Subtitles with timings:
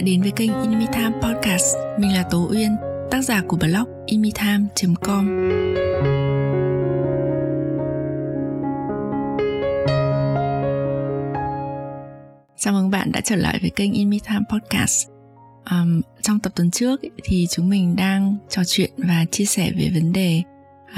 [0.00, 1.76] đã đến với kênh Inmitime Podcast.
[1.98, 2.76] Mình là Tố Uyên,
[3.10, 5.50] tác giả của blog inmitime.com.
[12.58, 15.08] Chào mừng bạn đã trở lại với kênh Inmitime Podcast.
[15.70, 19.90] Um, trong tập tuần trước thì chúng mình đang trò chuyện và chia sẻ về
[19.94, 20.42] vấn đề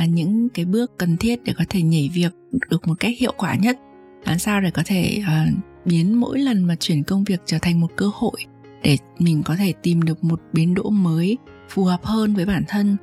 [0.03, 2.33] uh, những cái bước cần thiết để có thể nhảy việc
[2.71, 3.79] được một cách hiệu quả nhất
[4.25, 7.81] làm sao để có thể uh, biến mỗi lần mà chuyển công việc trở thành
[7.81, 8.47] một cơ hội
[8.83, 12.65] để mình có thể tìm được một biến đỗ mới phù hợp hơn với bản
[12.69, 12.97] thân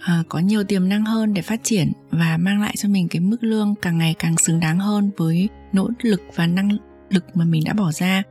[0.00, 3.20] à, có nhiều tiềm năng hơn để phát triển và mang lại cho mình cái
[3.20, 6.78] mức lương càng ngày càng xứng đáng hơn với nỗ lực và năng
[7.10, 8.22] lực mà mình đã bỏ ra.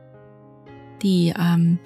[1.00, 1.76] Thì um,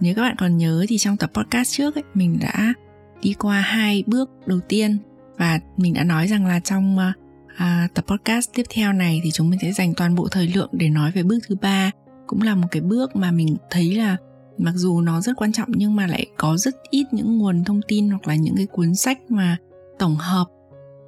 [0.00, 2.74] nếu các bạn còn nhớ thì trong tập podcast trước ấy, mình đã
[3.22, 4.98] đi qua hai bước đầu tiên
[5.38, 9.50] và mình đã nói rằng là trong uh, tập podcast tiếp theo này thì chúng
[9.50, 11.90] mình sẽ dành toàn bộ thời lượng để nói về bước thứ ba
[12.26, 14.16] cũng là một cái bước mà mình thấy là
[14.58, 17.80] mặc dù nó rất quan trọng nhưng mà lại có rất ít những nguồn thông
[17.88, 19.56] tin hoặc là những cái cuốn sách mà
[19.98, 20.44] tổng hợp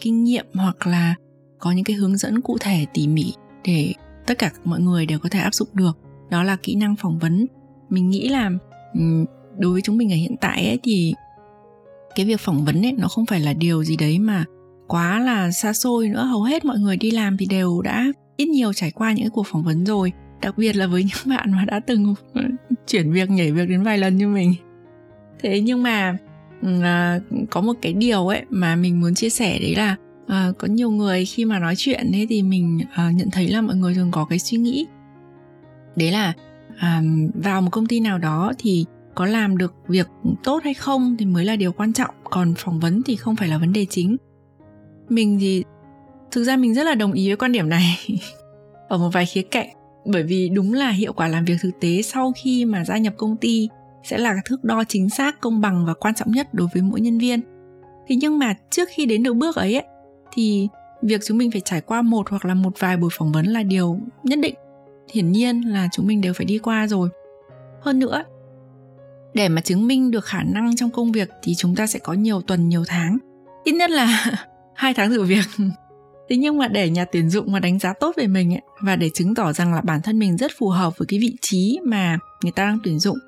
[0.00, 1.14] kinh nghiệm hoặc là
[1.58, 3.32] có những cái hướng dẫn cụ thể, tỉ mỉ
[3.64, 3.92] để
[4.26, 5.98] tất cả mọi người đều có thể áp dụng được.
[6.30, 7.46] Đó là kỹ năng phỏng vấn.
[7.88, 8.50] Mình nghĩ là
[9.58, 11.14] đối với chúng mình ở hiện tại ấy thì
[12.14, 14.44] cái việc phỏng vấn ấy nó không phải là điều gì đấy mà
[14.88, 16.24] quá là xa xôi nữa.
[16.24, 19.30] Hầu hết mọi người đi làm thì đều đã ít nhiều trải qua những cái
[19.30, 22.42] cuộc phỏng vấn rồi đặc biệt là với những bạn mà đã từng ờ,
[22.86, 24.54] chuyển việc nhảy việc đến vài lần như mình.
[25.42, 26.16] Thế nhưng mà
[26.62, 30.52] ừ, à, có một cái điều ấy mà mình muốn chia sẻ đấy là à,
[30.58, 33.76] có nhiều người khi mà nói chuyện ấy thì mình à, nhận thấy là mọi
[33.76, 34.86] người thường có cái suy nghĩ.
[35.96, 36.32] Đấy là
[36.78, 37.02] à,
[37.34, 40.08] vào một công ty nào đó thì có làm được việc
[40.44, 43.48] tốt hay không thì mới là điều quan trọng còn phỏng vấn thì không phải
[43.48, 44.16] là vấn đề chính.
[45.08, 45.64] Mình thì
[46.30, 47.98] thực ra mình rất là đồng ý với quan điểm này.
[48.88, 49.68] Ở một vài khía cạnh
[50.12, 53.14] bởi vì đúng là hiệu quả làm việc thực tế sau khi mà gia nhập
[53.16, 53.68] công ty
[54.04, 57.00] sẽ là thước đo chính xác công bằng và quan trọng nhất đối với mỗi
[57.00, 57.40] nhân viên.
[58.08, 59.84] Thế nhưng mà trước khi đến được bước ấy, ấy
[60.32, 60.68] thì
[61.02, 63.62] việc chúng mình phải trải qua một hoặc là một vài buổi phỏng vấn là
[63.62, 64.54] điều nhất định.
[65.12, 67.08] Hiển nhiên là chúng mình đều phải đi qua rồi.
[67.80, 68.24] Hơn nữa
[69.34, 72.12] để mà chứng minh được khả năng trong công việc thì chúng ta sẽ có
[72.12, 73.18] nhiều tuần nhiều tháng.
[73.64, 74.24] Ít nhất là
[74.74, 75.44] hai tháng thử việc
[76.28, 78.96] thế nhưng mà để nhà tuyển dụng mà đánh giá tốt về mình ấy, và
[78.96, 81.78] để chứng tỏ rằng là bản thân mình rất phù hợp với cái vị trí
[81.84, 83.18] mà người ta đang tuyển dụng.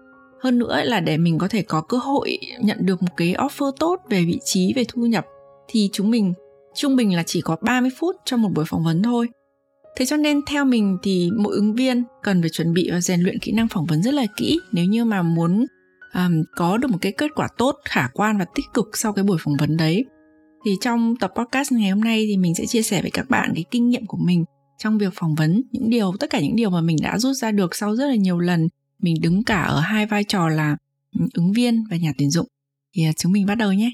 [0.42, 3.72] Hơn nữa là để mình có thể có cơ hội nhận được một cái offer
[3.78, 5.26] tốt về vị trí về thu nhập
[5.68, 6.32] thì chúng mình
[6.74, 9.28] trung bình là chỉ có 30 phút cho một buổi phỏng vấn thôi.
[9.96, 13.20] Thế cho nên theo mình thì mỗi ứng viên cần phải chuẩn bị và rèn
[13.20, 14.60] luyện kỹ năng phỏng vấn rất là kỹ.
[14.72, 15.66] Nếu như mà muốn
[16.14, 19.24] um, có được một cái kết quả tốt, khả quan và tích cực sau cái
[19.24, 20.04] buổi phỏng vấn đấy
[20.64, 23.52] thì trong tập podcast ngày hôm nay thì mình sẽ chia sẻ với các bạn
[23.54, 24.44] cái kinh nghiệm của mình
[24.78, 27.50] trong việc phỏng vấn những điều, tất cả những điều mà mình đã rút ra
[27.50, 28.68] được sau rất là nhiều lần.
[28.98, 30.76] Mình đứng cả ở hai vai trò là
[31.18, 32.46] ừ, ứng viên và nhà tuyển dụng.
[32.96, 33.90] Thì à, chúng mình bắt đầu nhé.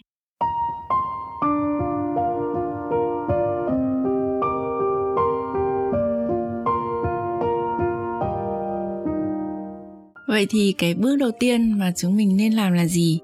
[10.28, 13.20] Vậy thì cái bước đầu tiên mà chúng mình nên làm là gì?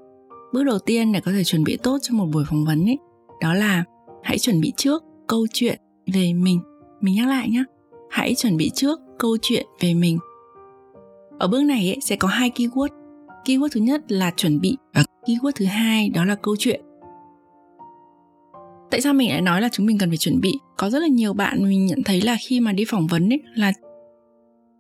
[0.53, 2.99] Bước đầu tiên để có thể chuẩn bị tốt cho một buổi phỏng vấn ấy
[3.43, 3.85] đó là
[4.23, 5.79] hãy chuẩn bị trước câu chuyện
[6.15, 6.61] về mình.
[7.01, 7.65] Mình nhắc lại nhé
[8.11, 10.19] hãy chuẩn bị trước câu chuyện về mình.
[11.39, 12.89] Ở bước này ấy, sẽ có hai keyword.
[13.45, 16.81] Keyword thứ nhất là chuẩn bị và keyword thứ hai đó là câu chuyện.
[18.91, 20.53] Tại sao mình lại nói là chúng mình cần phải chuẩn bị?
[20.77, 23.41] Có rất là nhiều bạn mình nhận thấy là khi mà đi phỏng vấn ấy
[23.55, 23.73] là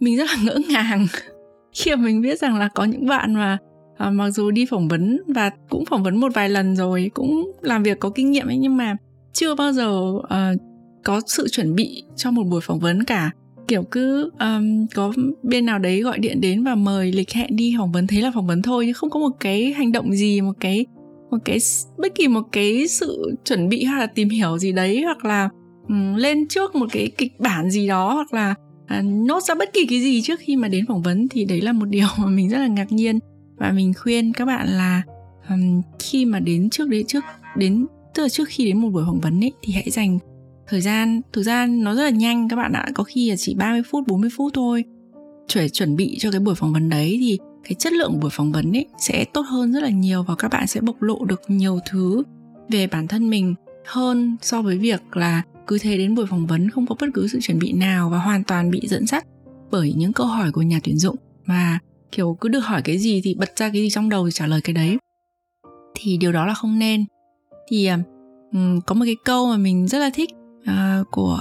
[0.00, 1.06] mình rất là ngỡ ngàng.
[1.72, 3.58] Khi mà mình biết rằng là có những bạn mà
[3.96, 7.52] à, mặc dù đi phỏng vấn và cũng phỏng vấn một vài lần rồi cũng
[7.60, 8.96] làm việc có kinh nghiệm ấy nhưng mà
[9.32, 10.60] chưa bao giờ uh,
[11.04, 13.30] có sự chuẩn bị cho một buổi phỏng vấn cả.
[13.68, 17.74] Kiểu cứ um, có bên nào đấy gọi điện đến và mời lịch hẹn đi
[17.78, 20.40] phỏng vấn thế là phỏng vấn thôi chứ không có một cái hành động gì
[20.40, 20.86] một cái
[21.30, 21.58] một cái
[21.98, 25.48] bất kỳ một cái sự chuẩn bị hoặc là tìm hiểu gì đấy hoặc là
[25.88, 28.54] um, lên trước một cái kịch bản gì đó hoặc là
[28.98, 31.60] uh, nốt ra bất kỳ cái gì trước khi mà đến phỏng vấn thì đấy
[31.60, 33.18] là một điều mà mình rất là ngạc nhiên
[33.62, 35.02] và mình khuyên các bạn là
[35.48, 37.24] um, khi mà đến trước đấy trước
[37.56, 40.18] đến tức là trước khi đến một buổi phỏng vấn ấy thì hãy dành
[40.66, 43.54] thời gian thực ra nó rất là nhanh các bạn ạ có khi là chỉ
[43.54, 44.84] 30 phút 40 phút thôi.
[45.48, 48.52] Chuẩn chuẩn bị cho cái buổi phỏng vấn đấy thì cái chất lượng buổi phỏng
[48.52, 51.40] vấn ấy sẽ tốt hơn rất là nhiều và các bạn sẽ bộc lộ được
[51.48, 52.22] nhiều thứ
[52.68, 53.54] về bản thân mình
[53.86, 57.28] hơn so với việc là cứ thế đến buổi phỏng vấn không có bất cứ
[57.28, 59.26] sự chuẩn bị nào và hoàn toàn bị dẫn dắt
[59.70, 61.16] bởi những câu hỏi của nhà tuyển dụng.
[61.46, 61.78] Và
[62.12, 64.46] kiểu cứ được hỏi cái gì thì bật ra cái gì trong đầu thì trả
[64.46, 64.96] lời cái đấy.
[65.94, 67.04] Thì điều đó là không nên.
[67.68, 67.88] Thì
[68.52, 70.30] um, có một cái câu mà mình rất là thích
[70.60, 71.40] uh, của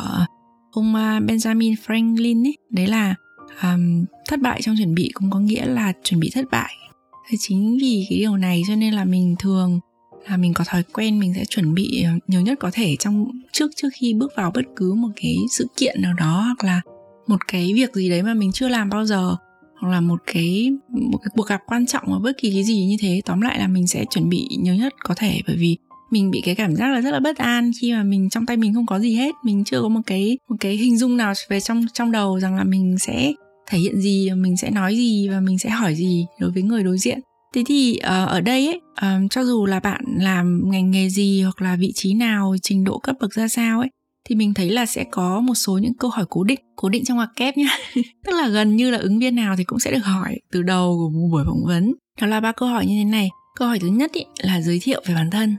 [0.71, 2.57] ông uh, Benjamin Franklin ấy.
[2.69, 3.15] Đấy là
[3.63, 6.73] um, thất bại trong chuẩn bị cũng có nghĩa là chuẩn bị thất bại.
[7.29, 9.79] Thế chính vì cái điều này cho nên là mình thường
[10.29, 13.71] là mình có thói quen mình sẽ chuẩn bị nhiều nhất có thể trong trước
[13.75, 16.81] trước khi bước vào bất cứ một cái sự kiện nào đó hoặc là
[17.27, 19.35] một cái việc gì đấy mà mình chưa làm bao giờ
[19.81, 22.86] hoặc là một cái một cái cuộc gặp quan trọng ở bất kỳ cái gì
[22.86, 23.22] như thế.
[23.25, 25.78] Tóm lại là mình sẽ chuẩn bị nhiều nhất có thể bởi vì
[26.12, 28.57] mình bị cái cảm giác là rất là bất an khi mà mình trong tay
[28.57, 29.36] mình không có gì hết.
[29.44, 32.56] Mình chưa có một cái một cái hình dung nào về trong trong đầu rằng
[32.56, 33.33] là mình sẽ
[33.69, 36.83] thể hiện gì mình sẽ nói gì và mình sẽ hỏi gì đối với người
[36.83, 37.19] đối diện.
[37.56, 41.42] Thế thì uh, ở đây ấy ờ, cho dù là bạn làm ngành nghề gì
[41.42, 43.89] hoặc là vị trí nào trình độ cấp bậc ra sao ấy
[44.29, 47.06] thì mình thấy là sẽ có một số những câu hỏi cố định cố định
[47.06, 47.77] trong ngoặc kép nhá.
[48.25, 50.97] Tức là gần như là ứng viên nào thì cũng sẽ được hỏi từ đầu
[50.97, 51.94] của một buổi phỏng vấn.
[52.21, 53.29] Đó là ba câu hỏi như thế này.
[53.56, 55.56] Câu hỏi thứ nhất ý, là giới thiệu về bản thân.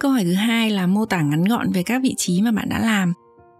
[0.00, 2.68] Câu hỏi thứ hai là mô tả ngắn gọn về các vị trí mà bạn
[2.68, 3.12] đã làm.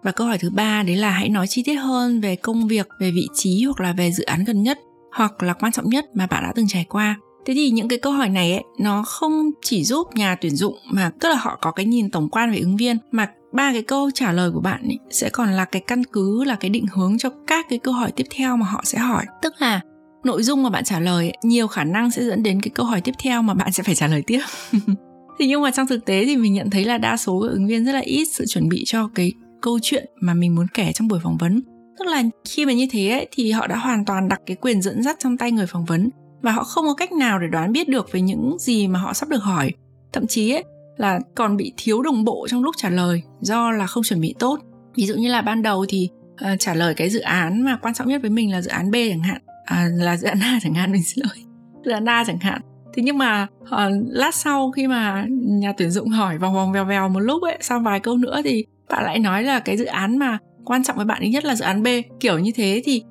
[0.03, 2.89] Và câu hỏi thứ ba đấy là hãy nói chi tiết hơn về công việc
[3.01, 4.79] về vị trí hoặc là về dự án gần nhất
[5.13, 7.19] hoặc là quan trọng nhất mà bạn đã từng trải qua.
[7.47, 10.75] Thế thì những cái câu hỏi này ấy nó không chỉ giúp nhà tuyển dụng
[10.93, 13.83] mà tức là họ có cái nhìn tổng quan về ứng viên mà ba cái
[13.83, 16.87] câu trả lời của bạn ấy sẽ còn là cái căn cứ là cái định
[16.95, 19.25] hướng cho các cái câu hỏi tiếp theo mà họ sẽ hỏi.
[19.43, 19.81] Tức là
[20.25, 22.87] nội dung mà bạn trả lời ấy, nhiều khả năng sẽ dẫn đến cái câu
[22.87, 24.41] hỏi tiếp theo mà bạn sẽ phải trả lời tiếp.
[25.39, 27.67] Thì nhưng mà trong thực tế thì mình nhận thấy là đa số các ứng
[27.67, 29.33] viên rất là ít sự chuẩn bị cho cái
[29.63, 31.63] câu chuyện mà mình muốn kể trong buổi phỏng vấn.
[31.99, 34.83] Tức là khi mà như thế ấy, thì họ đã hoàn toàn đặt cái quyền
[34.83, 36.11] dẫn dắt trong tay người phỏng vấn
[36.43, 39.13] và họ không có cách nào để đoán biết được về những gì mà họ
[39.13, 39.73] sắp được hỏi.
[40.13, 40.65] Thậm chí ấy,
[40.97, 44.35] là còn bị thiếu đồng bộ trong lúc trả lời do là không chuẩn bị
[44.39, 44.59] tốt.
[44.95, 47.95] Ví dụ như là ban đầu thì uh, trả lời cái dự án mà quan
[47.95, 49.41] trọng nhất với mình là dự án B chẳng hạn.
[49.65, 51.45] À, là dự án A chẳng hạn mình xin lỗi.
[51.85, 52.61] Dự án A chẳng hạn.
[52.95, 53.69] Thế nhưng mà uh,
[54.09, 57.59] lát sau khi mà nhà tuyển dụng hỏi vòng vòng vèo vèo một lúc ấy
[57.61, 60.97] sau vài câu nữa thì bạn lại nói là cái dự án mà quan trọng
[60.97, 61.87] với bạn ấy nhất là dự án B.
[62.21, 63.03] Kiểu như thế thì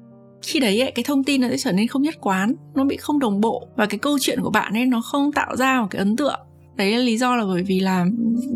[0.42, 2.98] khi đấy ấy, cái thông tin nó sẽ trở nên không nhất quán nó bị
[2.98, 5.88] không đồng bộ và cái câu chuyện của bạn ấy nó không tạo ra một
[5.90, 6.40] cái ấn tượng
[6.76, 8.06] đấy là lý do là bởi vì là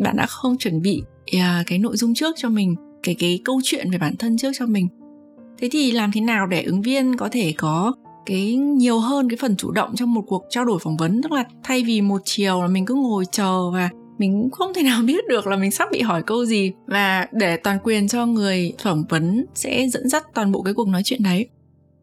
[0.03, 3.59] bạn đã không chuẩn bị à, cái nội dung trước cho mình, cái cái câu
[3.63, 4.87] chuyện về bản thân trước cho mình.
[5.57, 7.93] Thế thì làm thế nào để ứng viên có thể có
[8.25, 11.21] cái nhiều hơn cái phần chủ động trong một cuộc trao đổi phỏng vấn?
[11.21, 14.83] Tức là thay vì một chiều là mình cứ ngồi chờ và mình không thể
[14.83, 16.71] nào biết được là mình sắp bị hỏi câu gì.
[16.87, 20.87] Và để toàn quyền cho người phỏng vấn sẽ dẫn dắt toàn bộ cái cuộc
[20.87, 21.47] nói chuyện đấy.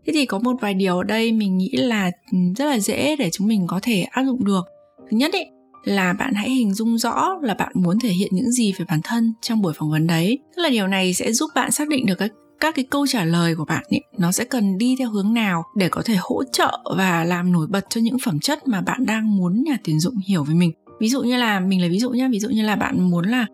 [0.07, 3.17] Thế thì có một vài điều ở đây mình nghĩ là ừ, rất là dễ
[3.17, 4.67] để chúng mình có thể áp dụng được.
[5.11, 5.51] Thứ nhất ấy
[5.87, 9.01] là bạn hãy hình dung rõ là bạn muốn thể hiện những gì về bản
[9.05, 10.39] thân trong buổi phỏng vấn đấy.
[10.57, 13.25] Tức là điều này sẽ giúp bạn xác định được các các cái câu trả
[13.25, 16.43] lời của bạn ấy, nó sẽ cần đi theo hướng nào để có thể hỗ
[16.53, 20.01] trợ và làm nổi bật cho những phẩm chất mà bạn đang muốn nhà tuyển
[20.01, 20.73] dụng hiểu về mình.
[21.01, 23.27] Ví dụ như là mình lấy ví dụ nhé ví dụ như là bạn muốn
[23.27, 23.47] là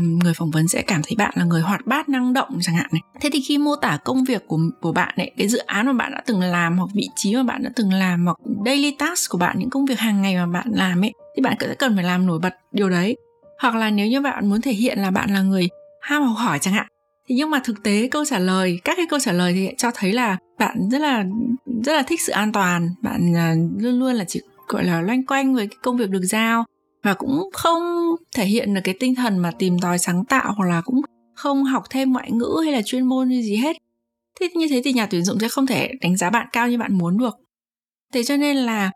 [0.00, 2.86] người phỏng vấn sẽ cảm thấy bạn là người hoạt bát năng động chẳng hạn
[2.92, 3.00] này.
[3.20, 5.92] Thế thì khi mô tả công việc của của bạn ấy cái dự án mà
[5.92, 9.30] bạn đã từng làm hoặc vị trí mà bạn đã từng làm hoặc daily task
[9.30, 11.94] của bạn những công việc hàng ngày mà bạn làm ấy thì bạn sẽ cần
[11.94, 13.16] phải làm nổi bật điều đấy.
[13.60, 15.68] Hoặc là nếu như bạn muốn thể hiện là bạn là người
[16.00, 16.86] ham học hỏi chẳng hạn,
[17.28, 19.90] thì nhưng mà thực tế câu trả lời, các cái câu trả lời thì cho
[19.94, 21.24] thấy là bạn rất là
[21.84, 22.88] rất là thích sự an toàn.
[23.02, 26.22] Bạn à, luôn luôn là chỉ, gọi là, loanh quanh với cái công việc được
[26.22, 26.64] giao
[27.02, 27.82] và cũng không
[28.36, 31.00] thể hiện được cái tinh thần mà tìm tòi sáng tạo hoặc là cũng
[31.34, 33.76] không học thêm ngoại ngữ hay là chuyên môn như gì hết.
[34.40, 36.78] Thế như thế thì nhà tuyển dụng sẽ không thể đánh giá bạn cao như
[36.78, 37.36] bạn muốn được.
[38.12, 38.90] Thế cho nên là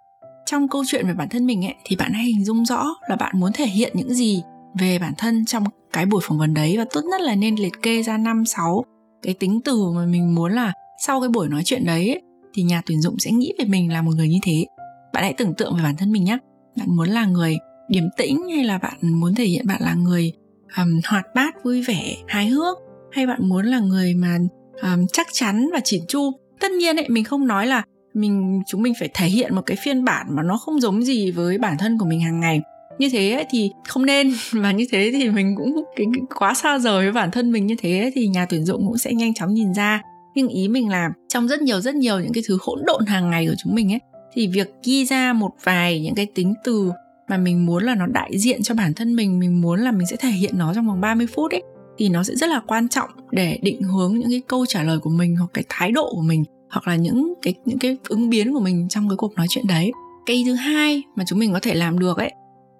[0.46, 3.16] trong câu chuyện về bản thân mình ấy thì bạn hãy hình dung rõ là
[3.16, 4.42] bạn muốn thể hiện những gì
[4.78, 6.74] về bản thân trong cái buổi phỏng vấn đấy.
[6.78, 8.84] Và tốt nhất là nên liệt kê ra năm sáu
[9.22, 10.72] cái tính từ mà mình muốn là
[11.06, 12.22] sau cái buổi nói chuyện đấy ấy,
[12.54, 14.66] thì nhà tuyển dụng sẽ nghĩ về mình là một người như thế.
[15.12, 16.38] Bạn hãy tưởng tượng về bản thân mình nhé
[16.76, 17.56] bạn muốn là người
[17.88, 20.32] điềm tĩnh hay là bạn muốn thể hiện bạn là người
[20.76, 22.78] um, hoạt bát vui vẻ hài hước?
[23.12, 24.38] Hay bạn muốn là người mà
[24.82, 26.32] um, chắc chắn và chỉn chu?
[26.60, 27.82] Tất nhiên ấy mình không nói là
[28.14, 31.30] mình chúng mình phải thể hiện một cái phiên bản mà nó không giống gì
[31.30, 32.60] với bản thân của mình hàng ngày.
[32.98, 36.54] Như thế ấy, thì không nên và như thế thì mình cũng cái, cái quá
[36.54, 39.12] xa rời với bản thân mình như thế ấy, thì nhà tuyển dụng cũng sẽ
[39.12, 40.02] nhanh chóng nhìn ra.
[40.34, 43.30] Nhưng ý mình là trong rất nhiều rất nhiều những cái thứ hỗn độn hàng
[43.30, 44.00] ngày của chúng mình ấy
[44.34, 46.92] thì việc ghi ra một vài những cái tính từ
[47.28, 50.06] mà mình muốn là nó đại diện cho bản thân mình mình muốn là mình
[50.06, 51.62] sẽ thể hiện nó trong vòng 30 phút ấy
[51.98, 54.98] thì nó sẽ rất là quan trọng để định hướng những cái câu trả lời
[54.98, 56.44] của mình hoặc cái thái độ của mình
[56.74, 59.66] hoặc là những cái những cái ứng biến của mình trong cái cuộc nói chuyện
[59.66, 59.92] đấy.
[60.26, 62.32] Cái thứ hai mà chúng mình có thể làm được ấy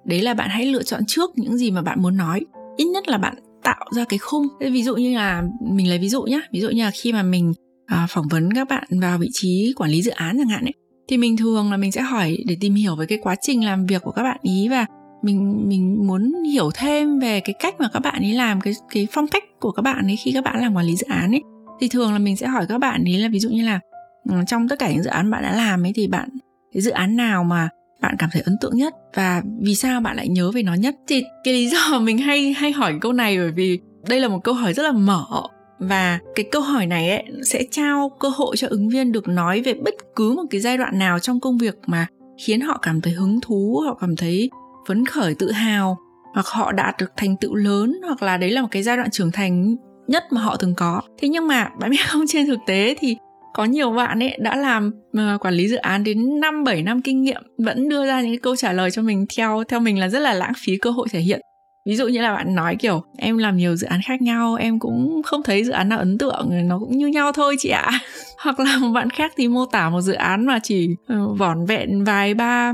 [0.05, 2.41] đấy là bạn hãy lựa chọn trước những gì mà bạn muốn nói.
[2.77, 4.47] Ít nhất là bạn tạo ra cái khung.
[4.61, 7.23] Ví dụ như là mình lấy ví dụ nhá, ví dụ như là khi mà
[7.23, 7.53] mình
[7.87, 10.75] à, phỏng vấn các bạn vào vị trí quản lý dự án chẳng hạn ấy
[11.09, 13.87] thì mình thường là mình sẽ hỏi để tìm hiểu về cái quá trình làm
[13.87, 14.87] việc của các bạn ý và
[15.23, 19.07] mình mình muốn hiểu thêm về cái cách mà các bạn ấy làm cái cái
[19.13, 21.43] phong cách của các bạn ấy khi các bạn làm quản lý dự án ấy
[21.81, 23.81] thì thường là mình sẽ hỏi các bạn ý là ví dụ như là
[24.31, 26.29] ừ, trong tất cả những dự án bạn đã làm ấy thì bạn,
[26.73, 27.69] cái dự án nào mà
[28.01, 30.95] bạn cảm thấy ấn tượng nhất và vì sao bạn lại nhớ về nó nhất?
[31.07, 33.79] Thì cái lý do mà mình hay hay hỏi câu này bởi vì
[34.09, 35.25] đây là một câu hỏi rất là mở
[35.79, 39.63] và cái câu hỏi này ấy sẽ trao cơ hội cho ứng viên được nói
[39.63, 42.07] về bất cứ một cái giai đoạn nào trong công việc mà
[42.45, 44.51] khiến họ cảm thấy hứng thú, họ cảm thấy
[44.89, 45.99] phấn khởi, tự hào
[46.35, 49.11] hoặc họ đạt được thành tựu lớn hoặc là đấy là một cái giai đoạn
[49.11, 51.03] trưởng thành nhất mà họ từng có.
[51.19, 53.17] Thế nhưng mà bạn biết không trên thực tế thì
[53.55, 57.03] có nhiều bạn ấy đã làm uh, quản lý dự án đến 5 7 năm
[57.03, 60.09] kinh nghiệm vẫn đưa ra những câu trả lời cho mình theo theo mình là
[60.09, 61.41] rất là lãng phí cơ hội thể hiện
[61.85, 64.79] ví dụ như là bạn nói, kiểu, em làm nhiều dự án khác nhau, em
[64.79, 67.91] cũng không thấy dự án nào ấn tượng, nó cũng như nhau thôi chị ạ.
[68.39, 71.67] Hoặc là một bạn khác thì mô tả một dự án mà chỉ ờ, vỏn
[71.67, 72.73] vẹn vài ba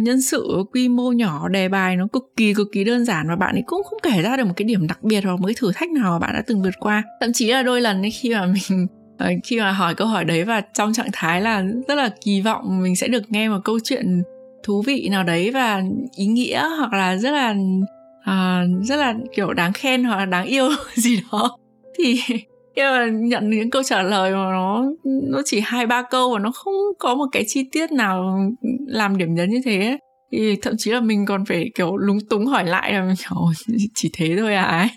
[0.00, 3.36] nhân sự quy mô nhỏ, đề bài nó cực kỳ cực kỳ đơn giản và
[3.36, 5.54] bạn ấy cũng không kể ra được một cái điểm đặc biệt hoặc một cái
[5.58, 7.02] thử thách nào mà bạn đã từng vượt qua.
[7.20, 8.86] Thậm chí là đôi lần ấy, khi mà mình
[9.18, 12.40] ờ, khi mà hỏi câu hỏi đấy và trong trạng thái là rất là kỳ
[12.40, 14.22] vọng mình sẽ được nghe một câu chuyện
[14.62, 15.82] thú vị nào đấy và
[16.16, 17.54] ý nghĩa hoặc là rất là
[18.28, 21.58] uh, rất là kiểu đáng khen hoặc là đáng yêu gì đó.
[21.98, 22.20] Thì
[22.76, 26.38] khi mà nhận những câu trả lời mà nó nó chỉ hai ba câu và
[26.38, 28.38] nó không có một cái chi tiết nào
[28.86, 29.98] làm điểm nhấn như thế
[30.32, 33.14] thì thậm chí là mình còn phải kiểu lúng túng hỏi lại là
[33.94, 34.62] chỉ thế thôi à?
[34.62, 34.88] ấy.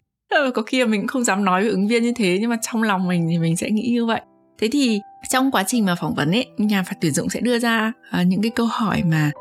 [0.54, 2.58] Có khi là mình cũng không dám nói với ứng viên như thế nhưng mà
[2.72, 4.22] trong lòng mình thì mình sẽ nghĩ như vậy.
[4.60, 7.60] Thế thì trong quá trình mà phỏng vấn ấy nhà phạt tuyển dụng sẽ đưa
[7.60, 9.32] ra uh, những cái câu hỏi mà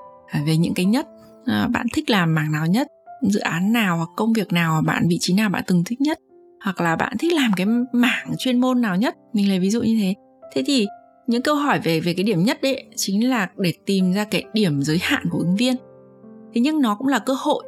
[0.41, 1.07] uh, về những cái nhất
[1.43, 2.89] uh, bạn thích làm mảng nào nhất?
[3.23, 6.19] Dự án nào hoặc công việc nào bạn, vị trí nào bạn từng thích nhất?
[6.65, 9.17] Hoặc là bạn thích làm cái mảng chuyên môn nào nhất?
[9.33, 10.15] Mình lấy ví dụ như thế.
[10.55, 10.87] Thế thì
[11.27, 14.45] những câu hỏi về về cái điểm nhất đấy chính là để tìm ra cái
[14.53, 15.77] điểm giới hạn của ứng viên.
[16.55, 17.65] Thế nhưng nó cũng là cơ hội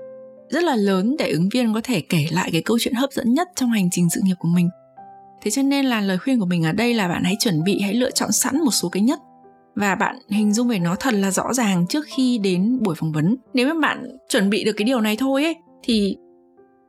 [0.51, 3.35] rất là lớn để ứng viên có thể kể lại cái câu chuyện hấp dẫn
[3.35, 4.69] nhất trong hành trình sự nghiệp của mình.
[5.43, 7.81] Thế cho nên là lời khuyên của mình ở đây là bạn hãy chuẩn bị,
[7.81, 9.19] hãy lựa chọn sẵn một số cái nhất
[9.75, 13.13] và bạn hình dung về nó thật là rõ ràng trước khi đến buổi phỏng
[13.13, 13.37] vấn.
[13.55, 16.17] Nếu mà bạn chuẩn bị được cái điều này thôi ấy, thì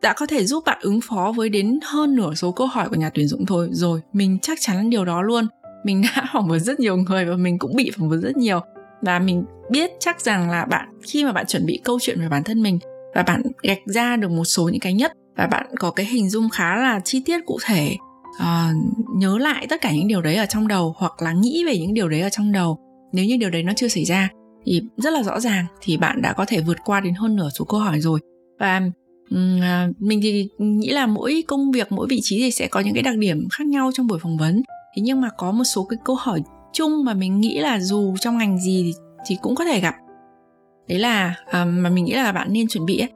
[0.01, 2.95] đã có thể giúp bạn ứng phó với đến hơn nửa số câu hỏi của
[2.95, 3.69] nhà tuyển dụng thôi.
[3.71, 5.47] Rồi, mình chắc chắn điều đó luôn.
[5.83, 8.59] Mình đã phỏng vấn rất nhiều người và mình cũng bị phỏng vấn rất nhiều.
[9.01, 12.29] Và mình biết chắc rằng là bạn, khi mà bạn chuẩn bị câu chuyện về
[12.29, 12.79] bản thân mình
[13.15, 16.29] và bạn gạch ra được một số những cái nhất và bạn có cái hình
[16.29, 17.95] dung khá là chi tiết cụ thể
[18.35, 18.75] uh,
[19.15, 21.93] nhớ lại tất cả những điều đấy ở trong đầu hoặc là nghĩ về những
[21.93, 22.77] điều đấy ở trong đầu.
[23.13, 24.29] Nếu như điều đấy nó chưa xảy ra
[24.65, 27.49] thì rất là rõ ràng thì bạn đã có thể vượt qua đến hơn nửa
[27.49, 28.19] số câu hỏi rồi.
[28.59, 28.81] Và
[29.29, 29.59] um,
[29.99, 33.03] mình thì nghĩ là mỗi công việc mỗi vị trí thì sẽ có những cái
[33.03, 34.63] đặc điểm khác nhau trong buổi phỏng vấn.
[34.95, 36.41] Thế nhưng mà có một số cái câu hỏi
[36.73, 38.93] chung mà mình nghĩ là dù trong ngành gì thì,
[39.27, 39.95] thì cũng có thể gặp.
[40.87, 43.09] Đấy là um, mà mình nghĩ là bạn nên chuẩn bị ấy.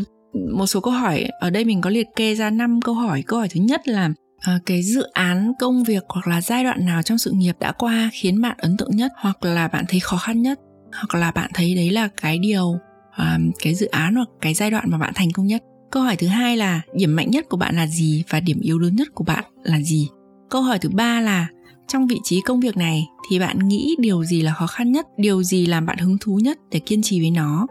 [0.00, 0.08] Uh,
[0.52, 3.22] một số câu hỏi ở đây mình có liệt kê ra 5 câu hỏi.
[3.26, 4.10] Câu hỏi thứ nhất là
[4.40, 7.72] à, cái dự án công việc hoặc là giai đoạn nào trong sự nghiệp đã
[7.72, 10.60] qua khiến bạn ấn tượng nhất hoặc là bạn thấy khó khăn nhất?
[10.92, 12.78] Hoặc là bạn thấy đấy là cái điều
[13.10, 15.62] à, cái dự án hoặc cái giai đoạn mà bạn thành công nhất?
[15.90, 18.78] Câu hỏi thứ hai là điểm mạnh nhất của bạn là gì và điểm yếu
[18.78, 20.08] lớn nhất của bạn là gì?
[20.50, 21.48] Câu hỏi thứ ba là
[21.88, 25.06] trong vị trí công việc này thì bạn nghĩ điều gì là khó khăn nhất
[25.16, 27.66] điều gì làm bạn hứng thú nhất để kiên trì với nó?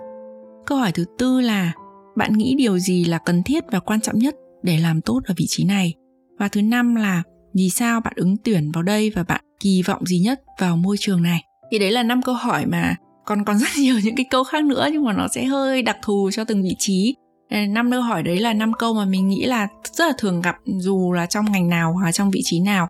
[0.65, 1.71] Câu hỏi thứ tư là
[2.15, 5.33] bạn nghĩ điều gì là cần thiết và quan trọng nhất để làm tốt ở
[5.37, 5.93] vị trí này?
[6.37, 10.05] Và thứ năm là vì sao bạn ứng tuyển vào đây và bạn kỳ vọng
[10.05, 11.43] gì nhất vào môi trường này?
[11.71, 14.63] Thì đấy là năm câu hỏi mà còn còn rất nhiều những cái câu khác
[14.63, 17.15] nữa nhưng mà nó sẽ hơi đặc thù cho từng vị trí.
[17.49, 20.41] Ờ, năm câu hỏi đấy là năm câu mà mình nghĩ là rất là thường
[20.41, 22.87] gặp dù là trong ngành nào hoặc trong vị trí nào.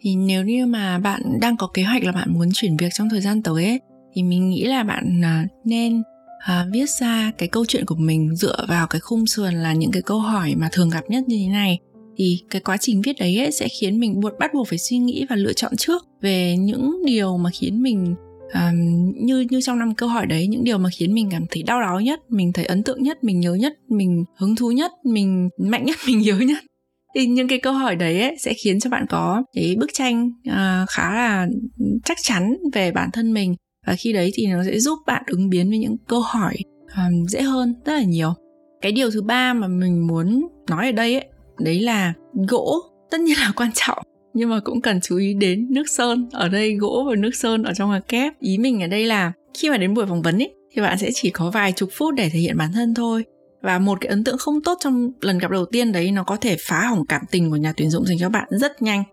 [0.00, 3.08] Thì nếu như mà bạn đang có kế hoạch là bạn muốn chuyển việc trong
[3.08, 3.80] thời gian tới ấy,
[4.14, 6.02] thì mình nghĩ là bạn ờ, nên
[6.38, 9.90] à, viết ra cái câu chuyện của mình dựa vào cái khung sườn là những
[9.90, 11.78] cái câu hỏi mà thường gặp nhất như thế này
[12.18, 14.98] thì cái quá trình viết đấy ấy sẽ khiến mình buộc bắt buộc phải suy
[14.98, 18.14] nghĩ và lựa chọn trước về những điều mà khiến mình
[18.54, 21.62] um, như như trong năm câu hỏi đấy những điều mà khiến mình cảm thấy
[21.62, 24.92] đau đáu nhất mình thấy ấn tượng nhất mình nhớ nhất mình hứng thú nhất
[25.04, 26.58] mình mạnh nhất mình nhớ nhất.
[27.14, 30.30] Thì những cái câu hỏi đấy ấy, sẽ khiến cho bạn có cái bức tranh
[30.48, 31.46] uh, khá là
[32.04, 33.54] chắc chắn về bản thân mình.
[33.86, 36.56] Và khi đấy thì nó sẽ giúp bạn ứng biến với những câu hỏi
[36.96, 38.34] um, dễ hơn rất là nhiều.
[38.80, 41.24] Cái điều thứ ba mà mình muốn nói ở đây ấy
[41.60, 42.12] đấy là
[42.48, 43.98] gỗ, tất nhiên là quan trọng,
[44.34, 46.28] nhưng mà cũng cần chú ý đến nước sơn.
[46.32, 48.40] Ở đây gỗ và nước sơn ở trong hòa kép.
[48.40, 51.10] Ý mình ở đây là khi mà đến buổi phỏng vấn ấy thì bạn sẽ
[51.14, 53.24] chỉ có vài chục phút để thể hiện bản thân thôi.
[53.62, 56.36] Và một cái ấn tượng không tốt trong lần gặp đầu tiên đấy, nó có
[56.36, 59.04] thể phá hỏng cảm tình của nhà tuyển dụng dành cho bạn rất nhanh.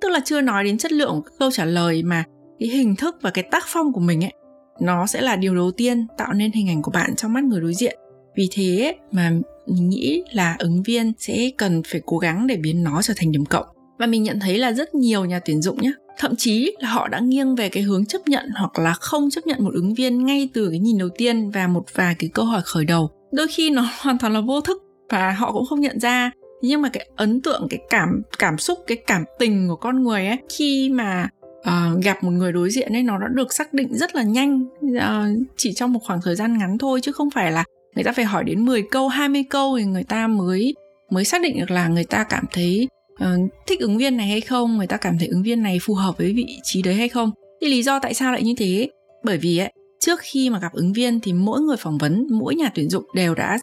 [0.00, 2.24] Tức là chưa nói đến chất lượng của câu trả lời, mà
[2.58, 4.32] cái hình thức và cái tác phong của mình ấy,
[4.80, 7.60] nó sẽ là điều đầu tiên tạo nên hình ảnh của bạn trong mắt người
[7.60, 7.98] đối diện.
[8.36, 9.32] Vì thế mà
[9.66, 13.32] mình nghĩ là ứng viên sẽ cần phải cố gắng để biến nó trở thành
[13.32, 13.66] điểm cộng.
[13.98, 17.08] Và mình nhận thấy là rất nhiều nhà tuyển dụng nhé thậm chí là họ
[17.08, 20.24] đã nghiêng về cái hướng chấp nhận hoặc là không chấp nhận một ứng viên
[20.26, 23.10] ngay từ cái nhìn đầu tiên và một vài cái câu hỏi khởi đầu.
[23.32, 26.30] Đôi khi nó hoàn toàn là vô thức và họ cũng không nhận ra.
[26.62, 30.26] Nhưng mà cái ấn tượng cái cảm cảm xúc cái cảm tình của con người
[30.26, 33.94] ấy khi mà uh, gặp một người đối diện ấy nó đã được xác định
[33.94, 37.52] rất là nhanh uh, chỉ trong một khoảng thời gian ngắn thôi chứ không phải
[37.52, 37.64] là
[37.96, 40.74] người ta phải hỏi đến 10 câu 20 câu thì người ta mới
[41.10, 44.40] mới xác định được là người ta cảm thấy uh, thích ứng viên này hay
[44.40, 47.08] không người ta cảm thấy ứng viên này phù hợp với vị trí đấy hay
[47.08, 47.30] không.
[47.60, 48.90] Thì lý do tại sao lại như thế?
[49.24, 52.54] Bởi vì ấy trước khi mà gặp ứng viên thì mỗi người phỏng vấn mỗi
[52.54, 53.58] nhà tuyển dụng đều đã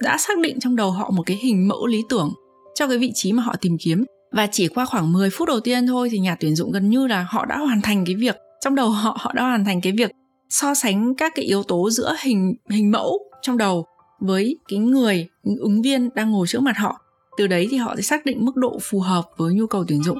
[0.00, 2.32] đã xác định trong đầu họ một cái hình mẫu lý tưởng
[2.74, 4.04] cho cái vị trí mà họ tìm kiếm.
[4.32, 7.06] Và chỉ qua khoảng 10 phút đầu tiên thôi thì nhà tuyển dụng gần như
[7.06, 9.92] là họ đã hoàn thành cái việc trong đầu họ họ đã hoàn thành cái
[9.92, 10.10] việc
[10.48, 13.86] so sánh các cái yếu tố giữa hình hình mẫu trong đầu
[14.20, 17.00] với cái người ứng viên đang ngồi trước mặt họ.
[17.36, 20.02] Từ đấy thì họ sẽ xác định mức độ phù hợp với nhu cầu tuyển
[20.02, 20.18] dụng.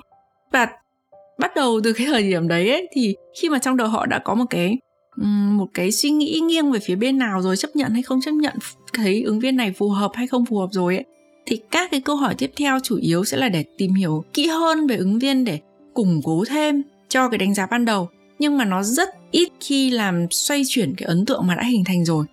[0.52, 0.68] Và
[1.38, 4.18] bắt đầu từ cái thời điểm đấy ấy, thì khi mà trong đầu họ đã
[4.18, 4.78] có một cái
[5.50, 8.30] một cái suy nghĩ nghiêng về phía bên nào rồi chấp nhận hay không chấp
[8.30, 8.54] nhận
[8.92, 11.04] thấy ứng viên này phù hợp hay không phù hợp rồi ấy
[11.47, 14.47] thì các cái câu hỏi tiếp theo chủ yếu sẽ là để tìm hiểu kỹ
[14.47, 15.59] hơn về ứng viên để
[15.95, 18.09] củng cố thêm cho cái đánh giá ban đầu.
[18.38, 21.85] Nhưng mà nó rất ít khi làm xoay chuyển cái ấn tượng mà đã hình
[21.85, 22.26] thành rồi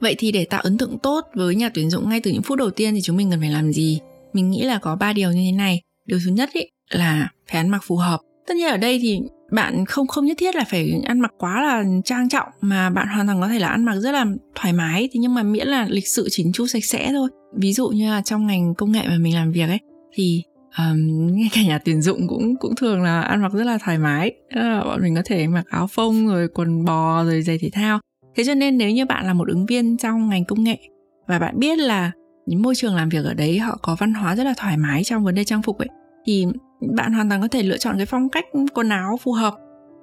[0.00, 2.58] vậy thì để tạo ấn tượng tốt với nhà tuyển dụng ngay từ những phút
[2.58, 4.00] đầu tiên thì chúng mình cần phải làm gì?
[4.32, 5.82] Mình nghĩ là có ba điều như thế này.
[6.06, 8.20] Điều thứ nhất ý, là phải ăn mặc phù hợp.
[8.46, 9.20] Tất nhiên ở đây thì
[9.52, 13.08] bạn không không nhất thiết là phải ăn mặc quá là trang trọng mà bạn
[13.08, 15.08] hoàn toàn có thể là ăn mặc rất là thoải mái.
[15.12, 17.28] Thì nhưng mà miễn là lịch sự chỉnh chu sạch sẽ thôi.
[17.56, 19.78] Ví dụ như là trong ngành công nghệ mà mình làm việc ấy
[20.12, 20.42] thì
[20.78, 23.98] um, ngay cả nhà tuyển dụng cũng cũng thường là ăn mặc rất là thoải
[23.98, 24.32] mái.
[24.50, 28.00] Là bọn mình có thể mặc áo phông rồi quần bò rồi giày thể thao
[28.34, 30.78] thế cho nên nếu như bạn là một ứng viên trong ngành công nghệ
[31.26, 32.12] và bạn biết là
[32.46, 35.04] những môi trường làm việc ở đấy họ có văn hóa rất là thoải mái
[35.04, 35.88] trong vấn đề trang phục ấy
[36.24, 36.46] thì
[36.96, 38.44] bạn hoàn toàn có thể lựa chọn cái phong cách
[38.74, 39.54] quần áo phù hợp.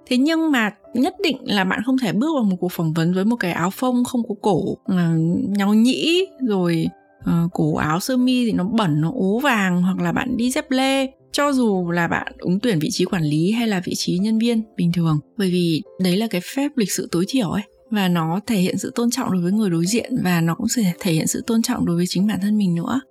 [0.06, 3.14] Thế nhưng mà nhất định là bạn không thể bước vào một cuộc phỏng vấn
[3.14, 6.88] với một cái áo phông không có cổ ờ, uh, nhau nhĩ rồi
[7.20, 10.52] uh, cổ áo sơ mi thì nó bẩn nó ố vàng hoặc là bạn đi
[10.52, 11.08] dép lê.
[11.32, 14.40] Cho dù là bạn ứng tuyển vị trí quản lý hay là vị trí nhân
[14.40, 18.08] viên bình thường bởi vì đấy là cái phép lịch sự tối thiểu ấy và
[18.08, 20.94] nó thể hiện sự tôn trọng đối với người đối diện và nó cũng sẽ
[21.00, 23.02] thể hiện sự tôn trọng đối với chính bản thân mình nữa.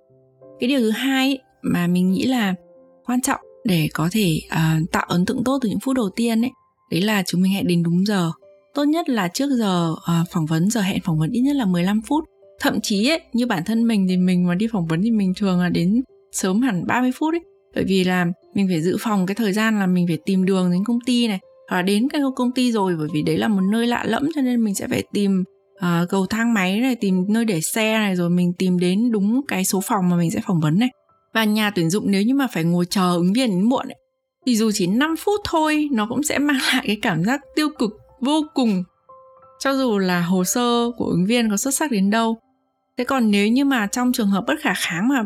[0.59, 2.55] Cái điều thứ hai mà mình nghĩ là
[3.05, 6.41] quan trọng để có thể uh, tạo ấn tượng tốt từ những phút đầu tiên
[6.41, 6.51] ấy
[6.91, 8.31] đấy là chúng mình hãy đến đúng giờ.
[8.73, 11.65] Tốt nhất là trước giờ uh, phỏng vấn giờ hẹn phỏng vấn ít nhất là
[11.65, 12.23] 15 phút.
[12.59, 15.33] Thậm chí ấy, như bản thân mình thì mình mà đi phỏng vấn thì mình
[15.37, 17.41] thường là đến sớm hẳn 30 phút ấy.
[17.75, 20.71] Bởi vì là mình phải dự phòng cái thời gian là mình phải tìm đường
[20.71, 23.47] đến công ty này hoặc là đến cái công ty rồi bởi vì đấy là
[23.47, 25.43] một nơi lạ lẫm cho nên mình sẽ phải tìm
[25.77, 29.41] uh, cầu thang máy này tìm nơi để xe này rồi mình tìm đến đúng
[29.47, 30.89] cái số phòng mà mình sẽ phỏng vấn này.
[31.33, 33.97] Và nhà tuyển dụng nếu như mà phải ngồi chờ ứng viên đến muộn ấy,
[34.45, 37.69] thì dù chỉ 5 phút thôi nó cũng sẽ mang lại cái cảm giác tiêu
[37.79, 38.83] cực vô cùng.
[39.59, 42.37] Cho dù là hồ sơ của ứng viên có xuất sắc đến đâu
[42.97, 45.23] thế còn nếu như mà trong trường hợp bất khả kháng mà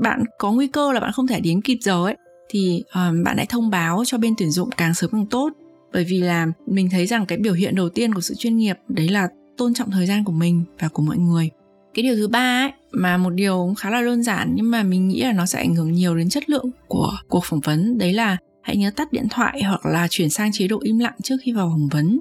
[0.00, 2.16] bạn có nguy cơ là bạn không thể đến kịp giờ ấy
[2.48, 5.50] thì uh, bạn hãy thông báo cho bên tuyển dụng càng sớm càng tốt
[5.94, 8.76] bởi vì là mình thấy rằng cái biểu hiện đầu tiên của sự chuyên nghiệp
[8.88, 11.50] đấy là tôn trọng thời gian của mình và của mọi người.
[11.94, 15.08] Cái điều thứ ba ấy, mà một điều khá là đơn giản nhưng mà mình
[15.08, 18.12] nghĩ là nó sẽ ảnh hưởng nhiều đến chất lượng của cuộc phỏng vấn, đấy
[18.12, 21.36] là hãy nhớ tắt điện thoại hoặc là chuyển sang chế độ im lặng trước
[21.42, 22.20] khi vào phỏng vấn.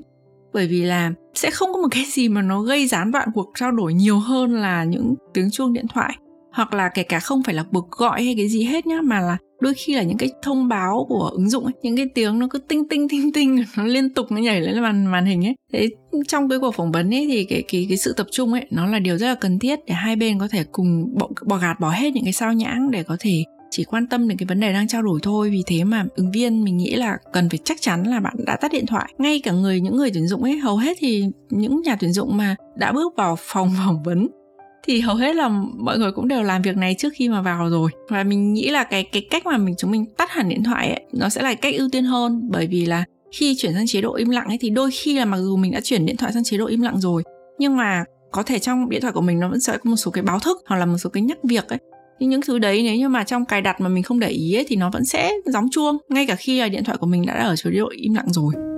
[0.53, 3.51] Bởi vì là sẽ không có một cái gì mà nó gây gián đoạn cuộc
[3.55, 6.17] trao đổi nhiều hơn là những tiếng chuông điện thoại,
[6.51, 9.19] hoặc là kể cả không phải là cuộc gọi hay cái gì hết nhá, mà
[9.19, 12.39] là đôi khi là những cái thông báo của ứng dụng ấy những cái tiếng
[12.39, 15.45] nó cứ tinh tinh tinh tinh nó liên tục nó nhảy lên màn màn hình
[15.45, 15.56] ấy.
[15.73, 15.89] Thế
[16.28, 18.86] trong cái cuộc phỏng vấn ấy thì cái cái cái sự tập trung ấy nó
[18.86, 21.80] là điều rất là cần thiết để hai bên có thể cùng bỏ, bỏ gạt
[21.80, 24.60] bỏ hết những cái sao nhãng để có thể chỉ quan tâm đến cái vấn
[24.60, 25.49] đề đang trao đổi thôi.
[25.49, 28.56] Vì thế mà ứng viên mình nghĩ là cần phải chắc chắn là bạn đã
[28.56, 29.13] tắt điện thoại.
[29.17, 32.38] Ngay cả người những người tuyển dụng ấy hầu hết thì những nhà tuyển dụng
[32.38, 34.28] mà đã bước vào phòng phỏng vấn
[34.88, 37.69] thì hầu hết là mọi người cũng đều làm việc này trước khi mà vào
[37.69, 37.91] rồi.
[38.10, 40.89] Và mình nghĩ là cái cái cách mà mình chúng mình tắt hẳn điện thoại
[40.89, 42.50] ấy nó sẽ là cách ưu tiên hơn.
[42.52, 45.26] Bởi vì là khi chuyển sang chế độ im lặng ấy thì đôi khi là
[45.26, 47.24] mặc dù mình đã chuyển điện thoại sang chế độ im lặng rồi
[47.58, 50.12] nhưng mà có thể trong điện thoại của mình nó vẫn sẽ có một số
[50.12, 51.80] cái báo thức hoặc là một số cái nhắc việc ấy.
[52.19, 54.56] Thì những thứ đấy nếu như mà trong cài đặt mà mình không để ý
[54.56, 57.26] ấy, thì nó vẫn sẽ gióng chuông ngay cả khi là điện thoại của mình
[57.26, 58.72] đã ở chế độ im lặng rồi.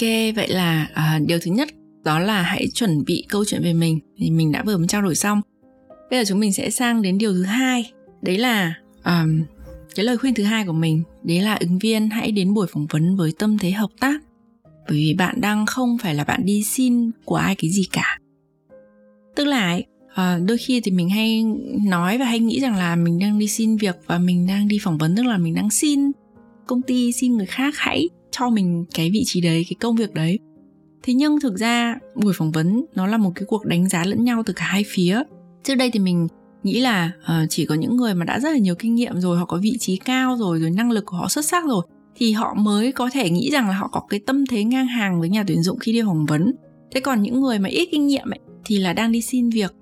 [0.00, 1.68] Ok, vậy là à, điều thứ nhất
[2.04, 5.02] đó là hãy chuẩn bị câu chuyện về mình thì mình đã vừa mới trao
[5.02, 5.40] đổi xong.
[6.10, 9.42] Bây giờ chúng mình sẽ sang đến điều thứ hai, đấy là um,
[9.94, 12.86] cái lời khuyên thứ hai của mình, đấy là ứng viên hãy đến buổi phỏng
[12.86, 14.20] vấn với tâm thế hợp tác.
[14.64, 18.18] Bởi vì bạn đang không phải là bạn đi xin của ai cái gì cả.
[19.36, 19.78] tức là
[20.12, 21.44] uh, đôi khi thì mình hay
[21.86, 24.78] nói và hay nghĩ rằng là mình đang đi xin việc và mình đang đi
[24.82, 26.00] phỏng vấn tức là mình đang xin
[26.66, 30.14] công ty xin người khác hãy cho mình cái vị trí đấy cái công việc
[30.14, 30.38] đấy.
[31.02, 34.24] Thế nhưng thực ra buổi phỏng vấn nó là một cái cuộc đánh giá lẫn
[34.24, 35.22] nhau từ cả hai phía.
[35.64, 36.28] Trước đây thì mình
[36.62, 39.38] nghĩ là uh, chỉ có những người mà đã rất là nhiều kinh nghiệm rồi
[39.38, 41.82] họ có vị trí cao rồi rồi năng lực của họ xuất sắc rồi
[42.16, 45.20] thì họ mới có thể nghĩ rằng là họ có cái tâm thế ngang hàng
[45.20, 46.52] với nhà tuyển dụng khi đi phỏng vấn.
[46.90, 49.74] Thế còn những người mà ít kinh nghiệm ấy, thì là đang đi xin việc.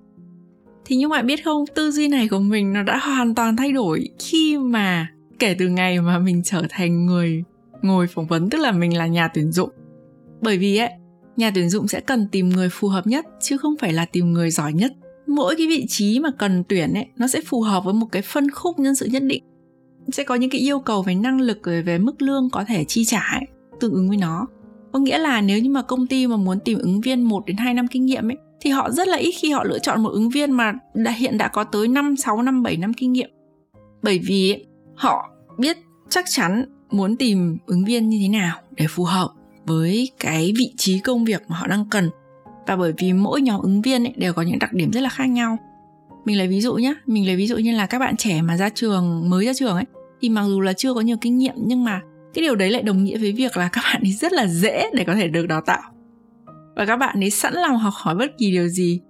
[0.85, 3.73] Thì nhưng mà biết không tư duy này của mình nó đã hoàn toàn thay
[3.73, 7.43] đổi khi mà kể từ ngày mà mình trở thành người
[7.85, 9.70] ngồi phỏng vấn tức là mình là nhà tuyển dụng.
[10.40, 10.90] Bởi vì ấy
[11.37, 14.33] nhà tuyển dụng sẽ cần tìm người phù hợp nhất chứ không phải là tìm
[14.33, 14.92] người giỏi nhất.
[15.27, 18.23] Mỗi cái vị trí mà cần tuyển ấy nó sẽ phù hợp với một cái
[18.23, 19.44] phân khúc nhân sự nhất định.
[20.12, 22.85] Sẽ có những cái yêu cầu về năng lực rồi về mức lương có thể
[22.85, 23.47] chi trả ấy,
[23.81, 24.47] tương ứng với nó.
[24.92, 27.57] Có nghĩa là nếu như mà công ty mà muốn tìm ứng viên 1 đến
[27.57, 30.11] 2 năm kinh nghiệm ấy thì họ rất là ít khi họ lựa chọn một
[30.11, 33.31] ứng viên mà đã hiện đã có tới 5, 6 năm, 7 năm kinh nghiệm.
[34.03, 35.77] Bởi vì họ biết
[36.09, 39.29] chắc chắn muốn tìm ứng viên như thế nào để phù hợp
[39.66, 42.11] với cái vị trí công việc mà họ đang cần.
[42.66, 45.09] Và bởi vì mỗi nhóm ứng viên ấy đều có những đặc điểm rất là
[45.09, 45.57] khác nhau.
[46.25, 48.57] Mình lấy ví dụ nhé mình lấy ví dụ như là các bạn trẻ mà
[48.57, 49.85] ra trường, mới ra trường ấy,
[50.20, 52.01] thì mặc dù là chưa có nhiều kinh nghiệm, nhưng mà
[52.35, 54.90] cái điều đấy lại đồng nghĩa với việc là các bạn ấy rất là dễ
[54.92, 55.83] để có thể được đào tạo.
[56.77, 59.01] Và các bạn ấy sẵn lòng học hỏi bất kỳ điều gì.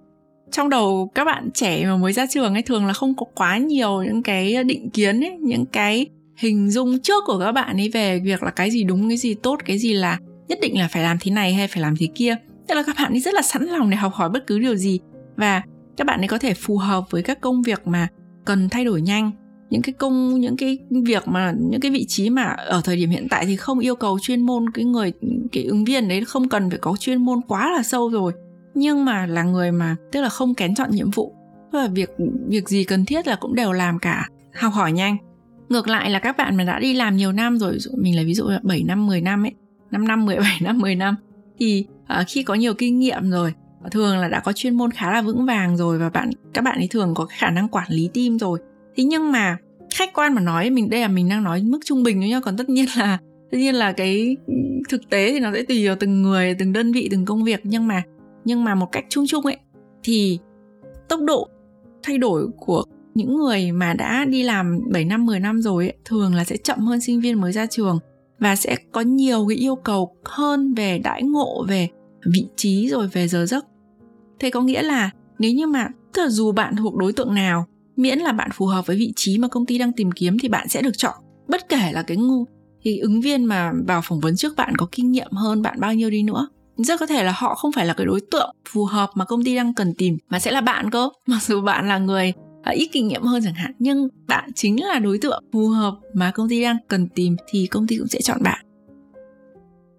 [0.51, 3.57] Trong đầu các bạn trẻ mà mới ra trường ấy thường là không có quá
[3.57, 6.05] nhiều những cái định kiến ấy, những cái
[6.37, 9.33] hình dung trước của các bạn ấy về việc là cái gì đúng, cái gì
[9.33, 12.07] tốt, cái gì là nhất định là phải làm thế này hay phải làm thế
[12.15, 12.35] kia.
[12.67, 14.75] Tức là các bạn ấy rất là sẵn lòng để học hỏi bất cứ điều
[14.75, 14.99] gì
[15.35, 15.61] và
[15.97, 18.07] các bạn ấy có thể phù hợp với các công việc mà
[18.45, 19.31] cần thay đổi nhanh.
[19.69, 23.09] Những cái công, những cái việc mà, những cái vị trí mà ở thời điểm
[23.09, 25.13] hiện tại thì không yêu cầu chuyên môn, cái người,
[25.51, 28.33] cái ứng viên đấy không cần phải có chuyên môn quá là sâu rồi.
[28.73, 31.33] Nhưng mà là người mà, tức là không kén chọn nhiệm vụ.
[31.71, 32.09] Và việc
[32.47, 34.29] việc gì cần thiết là cũng đều làm cả.
[34.53, 35.17] Học hỏi nhanh
[35.69, 38.33] ngược lại là các bạn mà đã đi làm nhiều năm rồi mình lấy ví
[38.33, 39.51] dụ là 7 năm 10 năm ấy
[39.91, 41.15] 5 năm 17 năm 10 năm
[41.59, 44.91] thì uh, khi có nhiều kinh nghiệm rồi ờ, thường là đã có chuyên môn
[44.91, 47.87] khá là vững vàng rồi và bạn các bạn ấy thường có khả năng quản
[47.89, 48.59] lý team rồi.
[48.95, 49.57] Thế nhưng mà
[49.93, 52.39] khách quan mà nói mình đây là mình đang nói mức trung bình thôi nhá
[52.39, 53.17] còn tất nhiên là
[53.51, 54.37] tất nhiên là cái
[54.89, 57.59] thực tế thì nó sẽ tùy vào từng người từng đơn vị từng công việc
[57.63, 58.03] nhưng mà
[58.45, 59.57] nhưng mà một cách chung chung ấy
[60.03, 60.39] thì
[61.09, 61.49] tốc độ
[62.03, 62.83] thay đổi của
[63.15, 66.57] những người mà đã đi làm 7 năm 10 năm rồi ấy, thường là sẽ
[66.57, 67.99] chậm hơn sinh viên mới ra trường
[68.39, 71.89] và sẽ có nhiều cái yêu cầu hơn về đãi ngộ về
[72.33, 73.65] vị trí rồi về giờ giấc.
[74.39, 77.65] Thế có nghĩa là nếu như mà tức là dù bạn thuộc đối tượng nào
[77.95, 80.47] miễn là bạn phù hợp với vị trí mà công ty đang tìm kiếm thì
[80.47, 81.13] bạn sẽ được chọn.
[81.47, 82.45] Bất kể là cái ngu
[82.81, 85.93] thì ứng viên mà vào phỏng vấn trước bạn có kinh nghiệm hơn bạn bao
[85.93, 86.47] nhiêu đi nữa
[86.77, 89.43] rất có thể là họ không phải là cái đối tượng phù hợp mà công
[89.43, 91.09] ty đang cần tìm mà sẽ là bạn cơ.
[91.27, 92.33] Mặc dù bạn là người
[92.65, 93.71] À, ít kinh nghiệm hơn chẳng hạn.
[93.79, 97.67] Nhưng bạn chính là đối tượng phù hợp mà công ty đang cần tìm thì
[97.67, 98.65] công ty cũng sẽ chọn bạn.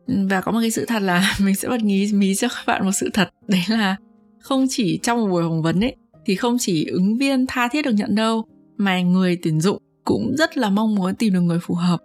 [0.07, 2.85] Và có một cái sự thật là mình sẽ bật nghĩ mí cho các bạn
[2.85, 3.29] một sự thật.
[3.49, 3.97] Đấy là
[4.41, 7.85] không chỉ trong một buổi phỏng vấn ấy, thì không chỉ ứng viên tha thiết
[7.85, 8.45] được nhận đâu,
[8.77, 12.03] mà người tuyển dụng cũng rất là mong muốn tìm được người phù hợp.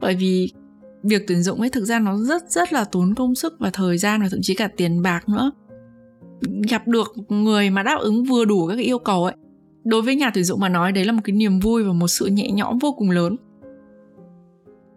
[0.00, 0.52] Bởi vì
[1.02, 3.98] việc tuyển dụng ấy thực ra nó rất rất là tốn công sức và thời
[3.98, 5.52] gian và thậm chí cả tiền bạc nữa.
[6.68, 9.34] Gặp được người mà đáp ứng vừa đủ các cái yêu cầu ấy
[9.84, 12.08] đối với nhà tuyển dụng mà nói đấy là một cái niềm vui và một
[12.08, 13.36] sự nhẹ nhõm vô cùng lớn.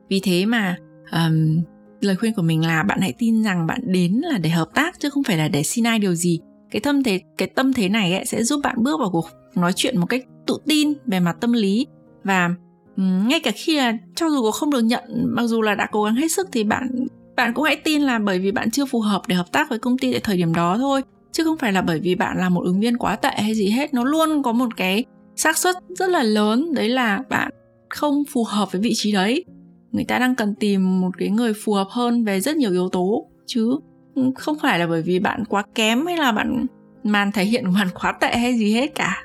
[0.09, 0.77] Vì thế mà
[1.11, 1.61] um,
[2.01, 4.99] lời khuyên của mình là bạn hãy tin rằng bạn đến là để hợp tác
[4.99, 6.39] chứ không phải là để xin ai điều gì.
[6.71, 9.73] Cái tâm thế cái tâm thế này ấy, sẽ giúp bạn bước vào cuộc nói
[9.75, 11.87] chuyện một cách tự tin về mặt tâm lý.
[12.23, 12.49] Và
[12.97, 16.03] ngay cả khi là cho dù có không được nhận mặc dù là đã cố
[16.03, 18.99] gắng hết sức thì bạn bạn cũng hãy tin là bởi vì bạn chưa phù
[18.99, 21.01] hợp để hợp tác với công ty tại thời điểm đó thôi
[21.37, 23.69] chứ không phải là bởi vì bạn là một ứng viên quá tệ hay gì
[23.69, 23.93] hết.
[23.93, 26.73] Nó luôn có một cái xác suất rất là lớn.
[26.73, 27.51] Đấy là bạn
[27.89, 29.45] không phù hợp với vị trí đấy.
[29.91, 32.89] Người ta đang cần tìm một cái người phù hợp hơn về rất nhiều yếu
[32.89, 33.27] tố.
[33.45, 33.79] Chứ
[34.35, 36.65] không phải là bởi vì bạn quá kém hay là bạn
[37.03, 39.23] màn thể hiện của bạn quá tệ hay gì hết cả.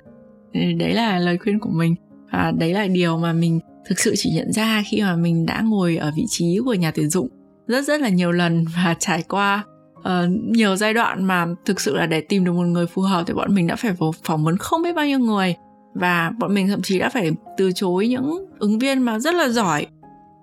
[0.52, 1.94] Đấy là lời khuyên của mình.
[2.32, 5.60] Và đấy là điều mà mình thực sự chỉ nhận ra khi mà mình đã
[5.64, 7.28] ngồi ở vị trí của nhà tuyển dụng
[7.66, 9.64] rất rất là nhiều lần và trải qua
[10.08, 13.24] uh, nhiều giai đoạn mà thực sự là để tìm được một người phù hợp
[13.26, 15.54] thì bọn mình đã phải phỏng vấn không biết bao nhiêu người.
[15.94, 19.48] Và bọn mình thậm chí đã phải từ chối những ứng viên mà rất là
[19.48, 19.86] giỏi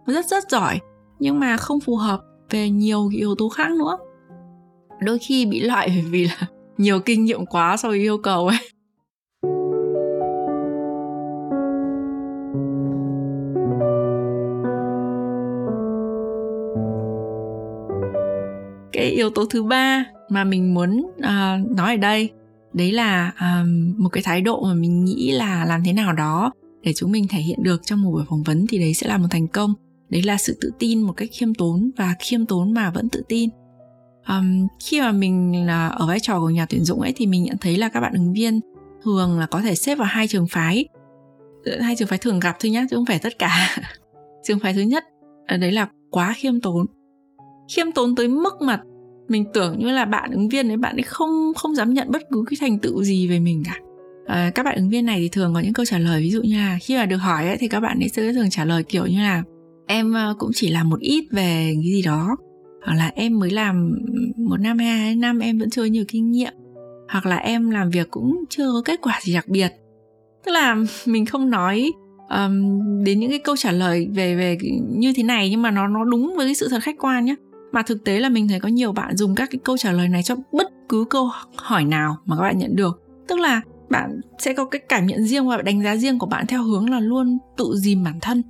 [0.08, 0.80] rất rất giỏi
[1.20, 3.98] nhưng mà không phù hợp về nhiều yếu tố khác nữa.
[5.02, 8.48] Đôi khi bị loại bởi vì là nhiều kinh nghiệm quá so với yêu cầu
[8.48, 8.58] ấy.
[19.20, 22.30] Yếu tố thứ ba mà mình muốn uh, nói ở đây.
[22.74, 26.52] Đấy là um, một cái thái độ mà mình nghĩ là làm thế nào đó
[26.84, 29.18] để chúng mình thể hiện được trong một buổi phỏng vấn thì đấy sẽ là
[29.18, 29.74] một thành công.
[30.10, 33.24] Đấy là sự tự tin một cách khiêm tốn và khiêm tốn mà vẫn tự
[33.28, 33.50] tin.
[34.28, 37.44] Um, khi mà mình là ở vai trò của nhà tuyển dụng ấy thì mình
[37.44, 38.60] nhận thấy là các bạn ứng viên
[39.04, 40.86] thường là có thể xếp vào hai trường phái.
[41.66, 43.78] Ờ, hai trường phái thường gặp thôi nhá chứ không phải tất cả.
[44.44, 45.04] Trường phái thứ nhất
[45.48, 46.86] ờ, đấy là quá khiêm tốn.
[47.76, 48.82] Khiêm tốn tới mức mà
[49.30, 52.22] mình tưởng như là bạn ứng viên ấy bạn ấy không không dám nhận bất
[52.32, 53.80] cứ cái thành tựu gì về mình cả.
[54.26, 56.42] À, các bạn ứng viên này thì thường có những câu trả lời ví dụ
[56.42, 58.84] như là khi mà được hỏi ấy, thì các bạn ấy sẽ thường trả lời
[58.84, 59.44] kiểu như là
[59.88, 62.36] em ờ, cũng chỉ làm một ít về cái gì đó.
[62.86, 64.00] Hoặc là em mới làm
[64.38, 66.54] một năm hay hai năm em vẫn chưa nhiều kinh nghiệm.
[67.10, 69.72] Hoặc là em làm việc cũng chưa có kết quả gì đặc biệt.
[70.46, 71.92] Tức là mình không nói
[72.30, 74.58] um, đến những cái câu trả lời về về
[74.90, 77.36] như thế này nhưng mà nó nó đúng với cái sự thật khách quan nhé
[77.72, 80.10] mà thực tế là mình thấy có nhiều bạn dùng các cái câu trả lời
[80.10, 83.02] này cho bất cứ câu hỏi nào mà các bạn nhận được.
[83.28, 86.48] Tức là bạn sẽ có cái cảm nhận riêng và đánh giá riêng của bạn
[86.48, 88.44] theo hướng là luôn tự dìm bản thân.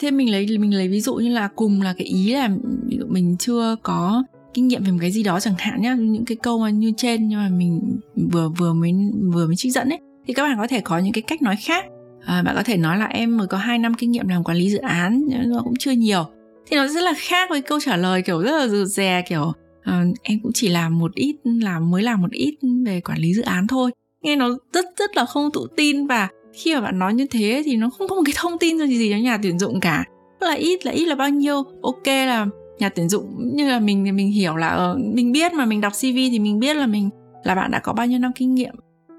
[0.00, 2.50] Thế mình lấy mình lấy ví dụ như là cùng là cái ý là
[2.84, 5.94] ví dụ mình chưa có kinh nghiệm về một cái gì đó chẳng hạn nhá
[5.94, 7.98] những cái câu mà như trên nhưng mà mình
[8.32, 8.92] vừa vừa mới
[9.32, 11.56] vừa mới trích dẫn ấy thì các bạn có thể có những cái cách nói
[11.56, 11.84] khác.
[12.26, 14.56] À, bạn có thể nói là em mới có 2 năm kinh nghiệm làm quản
[14.56, 16.24] lý dự án nó cũng chưa nhiều
[16.66, 19.52] thì nó rất là khác với câu trả lời kiểu rất là rụt rè kiểu
[19.80, 22.54] uh, em cũng chỉ làm một ít làm mới làm một ít
[22.86, 23.90] về quản lý dự án thôi.
[24.22, 27.62] Nghe nó rất rất là không tự tin và khi mà bạn nói như thế
[27.64, 30.04] thì nó không có một cái thông tin gì gì cho nhà tuyển dụng cả.
[30.40, 32.46] Là ít là ít là bao nhiêu ok là
[32.78, 35.92] nhà tuyển dụng như là mình mình hiểu là uh, mình biết mà mình đọc
[35.92, 37.10] cv thì mình biết là mình
[37.44, 38.74] là bạn đã có bao nhiêu năm kinh nghiệm.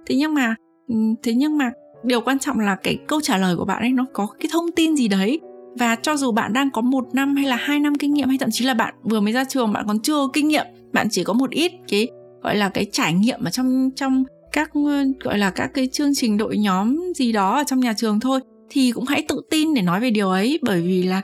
[0.05, 0.55] Thế nhưng mà
[0.87, 1.71] ừ, thế nhưng mà
[2.03, 4.71] điều quan trọng là cái câu trả lời của bạn ấy nó có cái thông
[4.71, 5.39] tin gì đấy
[5.79, 8.37] và cho dù bạn đang có một năm hay là hai năm kinh nghiệm hay
[8.37, 11.07] thậm chí là bạn vừa mới ra trường bạn còn chưa có kinh nghiệm bạn
[11.11, 12.07] chỉ có một ít cái
[12.41, 14.71] gọi là cái trải nghiệm ở trong trong các
[15.19, 18.39] gọi là các cái chương trình đội nhóm gì đó ở trong nhà trường thôi
[18.69, 20.59] thì cũng hãy tự tin để nói về điều ấy.
[20.61, 21.21] Bởi vì là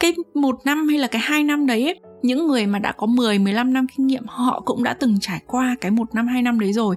[0.00, 3.06] cái một năm hay là cái hai năm đấy ấy, những người mà đã có
[3.06, 6.42] 10, 15 năm kinh nghiệm họ cũng đã từng trải qua cái một năm hai
[6.42, 6.96] năm đấy rồi.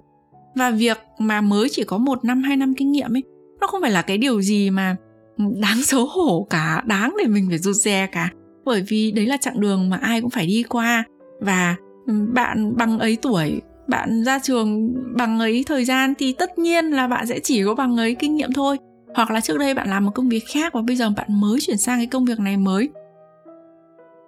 [0.56, 3.24] Và việc mà mới chỉ có một năm hai năm kinh nghiệm ấy
[3.62, 4.96] nó không phải là cái điều gì mà
[5.40, 8.30] đáng xấu hổ cả, đáng để mình phải rụt rè cả.
[8.66, 11.04] Bởi vì đấy là chặng đường mà ai cũng phải đi qua.
[11.42, 11.76] Và
[12.08, 16.86] ừ, bạn bằng ấy tuổi, bạn ra trường bằng ấy thời gian thì tất nhiên
[16.86, 18.78] là bạn sẽ chỉ có bằng ấy kinh nghiệm thôi.
[19.16, 21.60] Hoặc là trước đây bạn làm một công việc khác và bây giờ bạn mới
[21.60, 22.90] chuyển sang cái công việc này mới.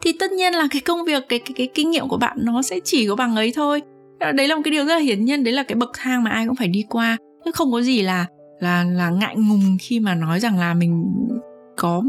[0.02, 2.62] Thì tất nhiên là cái công việc, cái cái cái kinh nghiệm của bạn nó
[2.62, 3.82] sẽ chỉ có bằng ấy thôi.
[4.20, 6.32] Đấy là một cái điều rất là hiển nhiên, đấy là cái bậc thang mà
[6.32, 7.18] ai cũng phải đi qua.
[7.46, 8.26] Chứ không có gì là
[8.62, 11.14] là là ngại ngùng khi mà nói rằng là mình
[11.78, 12.04] có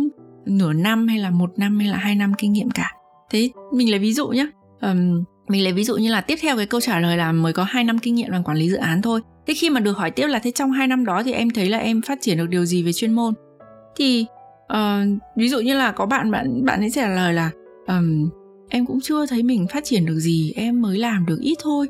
[0.46, 2.92] nửa năm hay là một năm hay là hai năm kinh nghiệm cả.
[3.30, 4.46] Thế mình lấy ví dụ nhé
[4.80, 7.52] um, mình lấy ví dụ như là tiếp theo cái câu trả lời là mới
[7.52, 9.20] có 2 năm kinh nghiệm làm quản lý dự án thôi.
[9.46, 11.68] Thế khi mà được hỏi tiếp là thế trong 2 năm đó thì em thấy
[11.68, 13.34] là em phát triển được điều gì về chuyên môn?
[13.96, 14.26] Thì
[14.72, 14.78] uh,
[15.36, 17.50] ví dụ như là có bạn bạn bạn ấy trả lời là
[17.86, 18.30] um,
[18.68, 21.88] em cũng chưa thấy mình phát triển được gì em mới làm được ít thôi.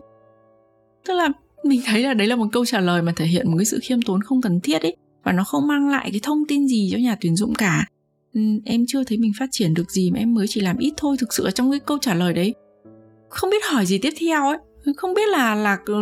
[1.06, 1.28] Tức là
[1.64, 3.78] mình thấy là đấy là một câu trả lời mà thể hiện một cái sự
[3.82, 6.88] khiêm tốn không cần thiết ấy và nó không mang lại cái thông tin gì
[6.92, 7.86] cho nhà tuyển dụng cả.
[8.34, 10.94] Ừ, em chưa thấy mình phát triển được gì mà em mới chỉ làm ít
[10.96, 12.54] thôi thực sự ở trong cái câu trả lời đấy
[13.32, 14.58] không biết hỏi gì tiếp theo ấy.
[14.96, 15.94] Không biết là là ừ,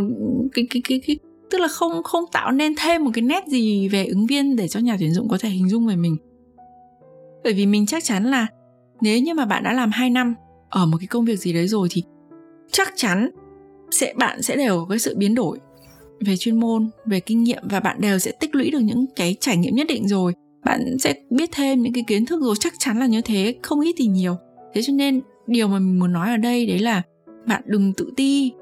[0.52, 1.18] cái cái cái cái
[1.50, 4.68] tức là không không tạo nên thêm một cái nét gì về ứng viên để
[4.68, 6.16] cho nhà tuyển dụng có thể hình dung về mình.
[7.44, 8.46] Bởi vì mình chắc chắn là
[9.00, 10.34] nếu như mà bạn đã làm 2 năm
[10.68, 12.02] ở một cái công việc gì đấy rồi thì
[12.72, 13.30] chắc chắn
[13.90, 15.58] sẽ, bạn sẽ đều có cái sự biến đổi
[16.20, 19.36] về chuyên môn, về kinh nghiệm và bạn đều sẽ tích lũy được những cái
[19.40, 20.34] trải nghiệm nhất định rồi.
[20.64, 23.80] Bạn sẽ biết thêm những cái kiến thức rồi, chắc chắn là như thế, không
[23.80, 24.36] ít thì nhiều.
[24.74, 27.02] Thế cho nên, điều mà mình muốn nói ở đây đấy là
[27.46, 28.52] bạn đừng tự ti.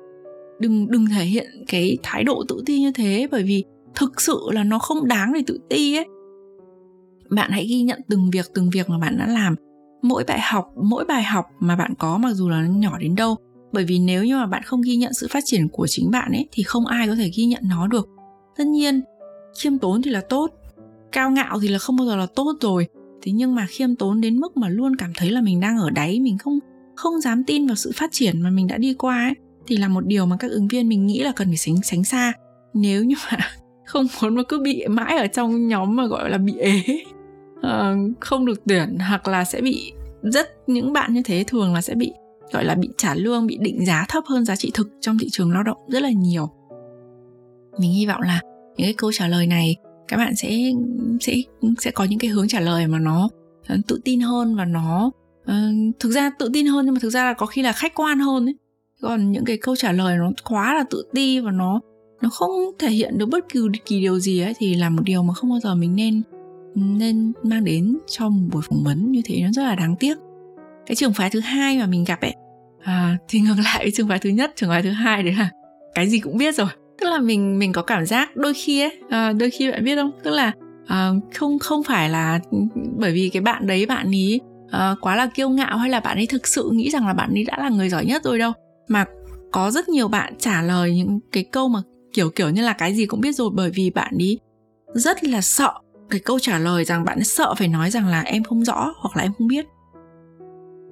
[0.61, 3.65] Đừng đừng thể hiện cái thái độ tự ti như thế, bởi vì
[3.95, 6.07] thực sự là nó không đáng để tự ti ấy.
[7.31, 9.55] Bạn hãy ghi nhận từng việc từng việc mà bạn đã làm.
[10.03, 13.15] Mỗi bài học, mỗi bài học mà bạn có, mặc dù là nó nhỏ đến
[13.15, 13.37] đâu
[13.73, 16.33] bởi vì nếu như mà bạn không ghi nhận sự phát triển của chính bạn
[16.33, 18.09] ấy thì không ai có thể ghi nhận nó được.
[18.57, 19.01] Tất nhiên
[19.61, 20.51] khiêm tốn thì là tốt
[21.13, 22.87] cao ngạo thì là không bao giờ là tốt rồi.
[23.23, 25.91] Thế nhưng mà khiêm tốn đến mức mà luôn cảm thấy là mình đang ở
[25.91, 26.59] đáy mình không
[26.97, 29.35] không dám tin vào sự phát triển mà mình đã đi qua ấy
[29.67, 32.05] thì là một điều mà các ứng viên mình nghĩ là cần phải sánh sánh
[32.05, 32.33] xa.
[32.75, 33.39] Nếu như mà
[33.87, 36.83] không muốn mà cứ bị mãi ở trong nhóm mà gọi là bị ế
[37.59, 41.81] uh, không được tuyển hoặc là sẽ bị rất những bạn như thế thường là
[41.81, 42.13] sẽ bị
[42.53, 45.29] gọi là bị trả lương bị định giá thấp hơn giá trị thực trong thị
[45.31, 46.51] trường lao động rất là nhiều.
[47.79, 48.41] Mình hy vọng là
[48.77, 49.77] những cái câu trả lời này
[50.09, 50.73] các bạn sẽ
[51.21, 51.35] sẽ
[51.79, 53.29] sẽ có những cái hướng trả lời mà nó
[53.69, 55.11] ờ, tự tin hơn và nó
[55.43, 57.95] uh, thực ra tự tin hơn nhưng mà thực ra là có khi là khách
[57.95, 58.55] quan hơn ấy.
[59.03, 61.81] Còn những cái câu trả lời nó quá là tự ti và nó
[62.23, 65.23] nó không thể hiện được bất kỳ kỳ điều gì ấy thì là một điều
[65.23, 66.23] mà không bao giờ mình nên
[66.75, 70.19] nên mang đến cho một buổi phỏng vấn như thế nó rất là đáng tiếc
[70.89, 72.35] cái trường phái thứ hai mà mình gặp ấy.
[72.83, 75.51] À, thì ngược lại với trường phái thứ nhất trường phái thứ hai đấy là
[75.95, 76.69] cái gì cũng biết rồi.
[77.01, 79.97] Tức là mình mình có cảm giác đôi khi ấy à, đôi khi bạn biết
[79.97, 80.11] không?
[80.25, 80.53] Tức là
[80.87, 82.41] à, không không phải là
[82.97, 86.17] bởi vì cái bạn đấy bạn ý à, quá là kiêu ngạo hay là bạn
[86.17, 88.53] ấy thực sự nghĩ rằng là bạn ấy đã là người giỏi nhất rồi đâu.
[88.89, 89.05] Mà
[89.53, 91.81] có rất nhiều bạn trả lời những cái câu mà
[92.13, 94.39] kiểu kiểu như là cái gì cũng biết rồi bởi vì bạn ấy
[94.95, 95.73] rất là sợ
[96.11, 99.17] cái câu trả lời rằng bạn sợ phải nói rằng là em không rõ hoặc
[99.17, 99.67] là em không biết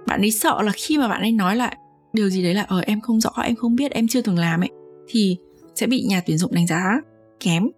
[0.07, 1.77] bạn ấy sợ là khi mà bạn ấy nói lại
[2.13, 4.61] điều gì đấy là ờ em không rõ em không biết em chưa từng làm
[4.61, 4.71] ấy
[5.09, 5.37] thì
[5.75, 7.01] sẽ bị nhà tuyển dụng đánh giá
[7.41, 7.69] kém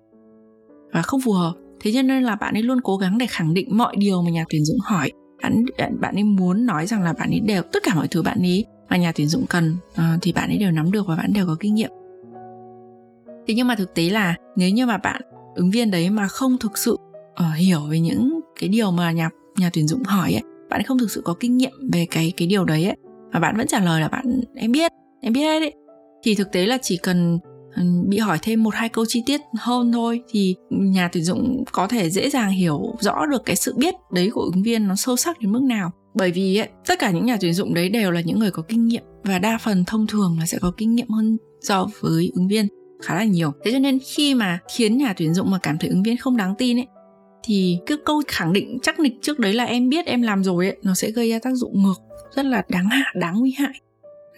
[0.92, 1.52] và không phù hợp.
[1.80, 4.30] Thế cho nên là bạn ấy luôn cố gắng để khẳng định mọi điều mà
[4.30, 5.12] nhà tuyển dụng hỏi.
[5.42, 5.64] Bạn
[6.00, 8.64] bạn ấy muốn nói rằng là bạn ấy đều tất cả mọi thứ bạn ấy
[8.90, 11.46] mà nhà tuyển dụng cần uh, thì bạn ấy đều nắm được và bạn đều
[11.46, 11.90] có kinh nghiệm.
[13.46, 15.20] Thế nhưng mà thực tế là nếu như mà bạn
[15.54, 16.92] ứng viên đấy mà không thực sự
[17.32, 20.98] uh, hiểu về những cái điều mà nhà nhà tuyển dụng hỏi ấy bạn không
[20.98, 22.96] thực sự có kinh nghiệm về cái cái điều đấy ấy
[23.32, 25.74] mà bạn vẫn trả lời là bạn em biết em biết hết đấy.
[26.22, 27.38] Thì thực tế là chỉ cần
[27.76, 31.64] ừ, bị hỏi thêm một hai câu chi tiết hơn thôi thì nhà tuyển dụng
[31.72, 34.94] có thể dễ dàng hiểu rõ được cái sự biết đấy của ứng viên nó
[34.96, 35.90] sâu sắc đến mức nào.
[36.14, 38.62] Bởi vì ấy, tất cả những nhà tuyển dụng đấy đều là những người có
[38.68, 42.30] kinh nghiệm và đa phần thông thường là sẽ có kinh nghiệm hơn so với
[42.34, 42.66] ứng viên
[43.02, 43.52] khá là nhiều.
[43.64, 46.36] Thế cho nên khi mà khiến nhà tuyển dụng mà cảm thấy ứng viên không
[46.36, 46.86] đáng tin ấy
[47.48, 50.66] thì cái câu khẳng định chắc nịch trước đấy là em biết em làm rồi
[50.66, 52.00] ấy nó sẽ gây ra tác dụng ngược
[52.36, 53.80] rất là đáng hạ đáng nguy hại.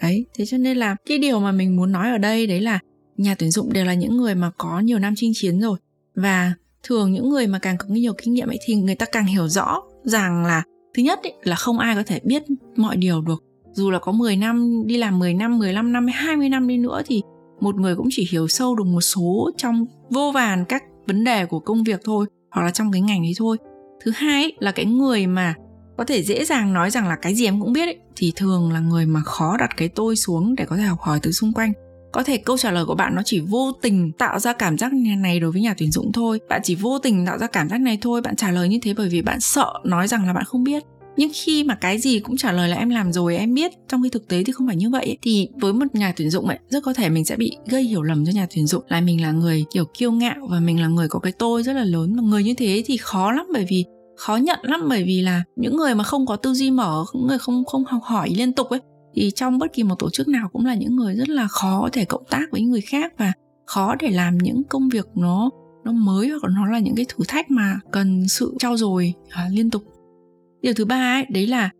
[0.02, 2.78] Đấy thế cho nên là cái điều mà mình muốn nói ở đây đấy là
[3.16, 5.78] nhà tuyển dụng đều là những người mà có nhiều năm chinh chiến rồi.
[6.14, 9.26] Và thường những người mà càng có nhiều kinh nghiệm ấy thì người ta càng
[9.26, 10.62] hiểu rõ rằng là
[10.94, 12.42] thứ nhất ấy, là không ai có thể biết
[12.76, 13.44] mọi điều được.
[13.72, 16.76] Dù là có 10 năm đi làm 10 năm 15 năm hay 20 năm đi
[16.76, 17.22] nữa thì
[17.60, 21.46] một người cũng chỉ hiểu sâu được một số trong vô vàn các vấn đề
[21.46, 23.56] của công việc thôi hoặc là trong cái ngành ấy thôi.
[24.04, 25.54] Thứ hai ấy, là cái người mà
[25.98, 28.72] có thể dễ dàng nói rằng là cái gì em cũng biết ấy, thì thường
[28.72, 31.52] là người mà khó đặt cái tôi xuống để có thể học hỏi từ xung
[31.52, 31.72] quanh.
[32.12, 34.92] Có thể câu trả lời của bạn nó chỉ vô tình tạo ra cảm giác
[34.92, 36.40] này đối với nhà tuyển dụng thôi.
[36.48, 38.94] Bạn chỉ vô tình tạo ra cảm giác này thôi bạn trả lời như thế
[38.96, 40.82] bởi vì bạn sợ nói rằng là bạn không biết
[41.20, 44.02] nhưng khi mà cái gì cũng trả lời là em làm rồi em biết trong
[44.02, 46.58] khi thực tế thì không phải như vậy thì với một nhà tuyển dụng ấy
[46.68, 49.22] rất có thể mình sẽ bị gây hiểu lầm cho nhà tuyển dụng là mình
[49.22, 52.16] là người kiểu kiêu ngạo và mình là người có cái tôi rất là lớn.
[52.16, 53.84] Mà người như thế thì khó lắm bởi vì
[54.16, 57.26] khó nhận lắm bởi vì là những người mà không có tư duy mở những
[57.26, 58.80] người không không học hỏi liên tục ấy
[59.14, 61.88] thì trong bất kỳ một tổ chức nào cũng là những người rất là khó
[61.92, 63.32] thể cộng tác với người khác và
[63.66, 65.50] khó để làm những công việc nó
[65.84, 69.48] nó mới hoặc nó là những cái thử thách mà cần sự trau dồi à,
[69.52, 69.82] liên tục
[70.62, 71.70] điều thứ ba ấy đấy là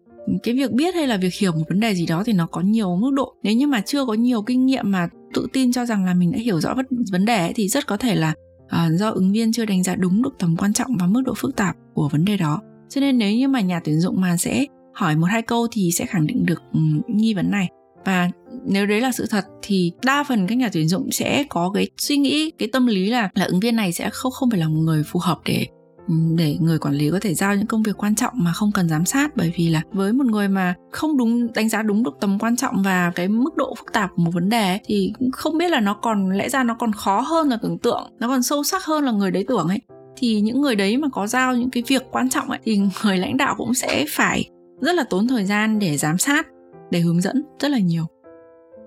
[0.42, 2.60] cái việc biết hay là việc hiểu một vấn đề gì đó thì nó có
[2.60, 3.34] nhiều mức độ.
[3.42, 6.32] Nếu như mà chưa có nhiều kinh nghiệm mà tự tin cho rằng là mình
[6.32, 6.74] đã hiểu rõ
[7.12, 9.94] vấn đề ấy, thì rất có thể là uh, do ứng viên chưa đánh giá
[9.94, 12.60] đúng được tầm quan trọng và mức độ phức tạp của vấn đề đó.
[12.88, 14.64] Cho nên nếu như mà nhà tuyển dụng mà sẽ
[14.94, 17.68] hỏi một hai câu thì sẽ khẳng định được um, nghi vấn này.
[18.04, 18.30] Và
[18.66, 21.88] nếu đấy là sự thật thì đa phần các nhà tuyển dụng sẽ có cái
[21.98, 24.68] suy nghĩ cái tâm lý là là ứng viên này sẽ không không phải là
[24.68, 25.66] một người phù hợp để
[26.10, 28.72] Ừ, để người quản lý có thể giao những công việc quan trọng mà không
[28.72, 29.36] cần giám sát.
[29.36, 32.56] Bởi vì là với một người mà không đúng đánh giá đúng được tầm quan
[32.56, 35.70] trọng và cái mức độ phức tạp của một vấn đề ấy, thì không biết
[35.70, 38.64] là nó còn lẽ ra nó còn khó hơn là tưởng tượng nó còn sâu
[38.64, 39.80] sắc hơn là người đấy tưởng ấy.
[40.16, 43.18] Thì những người đấy mà có giao những cái việc quan trọng ấy thì người
[43.18, 44.44] lãnh đạo cũng sẽ phải
[44.80, 46.46] rất là tốn thời gian để giám sát
[46.90, 48.06] để hướng dẫn rất là nhiều.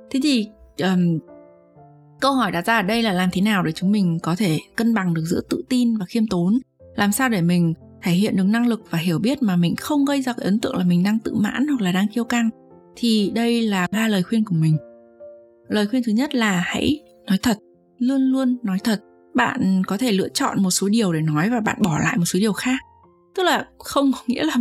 [0.09, 0.47] Thế thì
[0.81, 1.19] um,
[2.21, 4.59] câu hỏi đặt ra ở đây là làm thế nào để chúng mình có thể
[4.75, 6.59] cân bằng được giữa tự tin và khiêm tốn?
[6.95, 10.05] Làm sao để mình thể hiện được năng lực và hiểu biết mà mình không
[10.05, 12.49] gây ra cái ấn tượng là mình đang tự mãn hoặc là đang kiêu căng?
[12.95, 14.77] Thì đây là ba lời khuyên của mình.
[15.67, 17.57] Lời khuyên thứ nhất là hãy nói thật,
[17.99, 19.01] luôn luôn nói thật.
[19.35, 22.25] Bạn có thể lựa chọn một số điều để nói và bạn bỏ lại một
[22.25, 22.79] số điều khác.
[23.35, 24.55] Tức là không có nghĩa là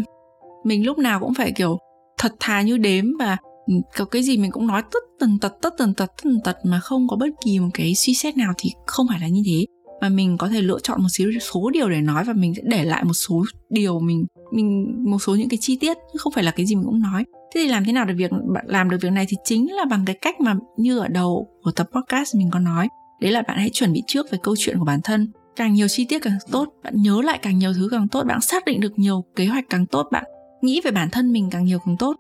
[0.65, 1.79] mình lúc nào cũng phải, kiểu,
[2.19, 3.37] thật thà như đếm và
[3.67, 6.41] ừ, có cái gì mình cũng nói tất tần tật, tất tần tật, tất tần
[6.45, 9.29] tật mà không có bất kỳ một cái suy xét nào thì không phải là
[9.29, 9.65] như thế
[10.03, 12.63] và mình có thể lựa chọn một số số điều để nói và mình sẽ
[12.65, 16.33] để lại một số điều mình mình một số những cái chi tiết chứ không
[16.33, 17.25] phải là cái gì mình cũng nói.
[17.55, 19.85] Thế thì làm thế nào để việc bạn làm được việc này thì chính là
[19.85, 22.89] bằng cái cách mà như ở đầu của tập podcast mình có nói.
[23.21, 25.33] Đấy là bạn hãy chuẩn bị trước về câu chuyện của bản thân.
[25.57, 28.41] Càng nhiều chi tiết càng tốt bạn nhớ lại càng nhiều thứ càng tốt bạn
[28.41, 30.25] xác định được nhiều kế hoạch càng tốt bạn
[30.63, 32.17] nghĩ về bản thân mình càng nhiều càng tốt.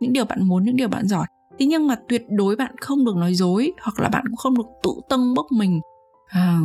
[0.00, 1.26] Những điều bạn muốn những điều bạn giỏi.
[1.58, 4.56] Thế nhưng mà tuyệt đối bạn không được nói dối hoặc là bạn cũng không
[4.56, 5.80] được tự tâng bốc mình.
[6.28, 6.58] À,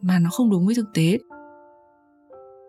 [0.00, 1.18] mà nó không đúng với thực tế.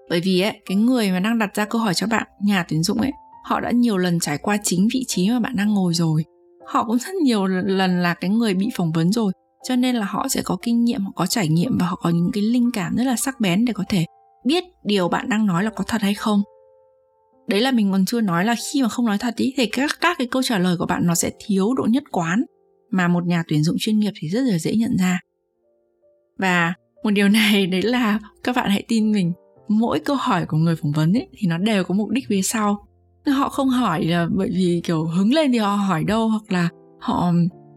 [0.09, 2.83] Bởi vì ấy, cái người mà đang đặt ra câu hỏi cho bạn nhà tuyển
[2.83, 3.11] dụng ấy
[3.45, 6.25] họ đã nhiều lần trải qua chính vị trí mà bạn đang ngồi rồi.
[6.65, 9.31] Họ cũng rất nhiều lần là cái người bị phỏng vấn rồi
[9.67, 12.09] cho nên là họ sẽ có kinh nghiệm họ có trải nghiệm và họ có
[12.09, 14.05] những cái linh cảm rất là sắc bén để có thể
[14.45, 16.41] biết điều bạn đang nói là có thật hay không.
[17.47, 19.91] Đấy là mình còn chưa nói là khi mà không nói thật ý thì các
[20.01, 22.43] các cái câu trả lời của bạn nó sẽ thiếu độ nhất quán
[22.91, 25.19] mà một nhà tuyển dụng chuyên nghiệp thì rất là dễ nhận ra.
[26.37, 26.73] Và
[27.05, 29.33] một điều này đấy là các bạn hãy tin mình.
[29.67, 32.41] Mỗi câu hỏi của người phỏng vấn ấy thì nó đều có mục đích phía
[32.41, 32.87] sau.
[33.27, 36.69] Họ không hỏi là bởi vì kiểu hứng lên thì họ hỏi đâu hoặc là
[36.99, 37.31] họ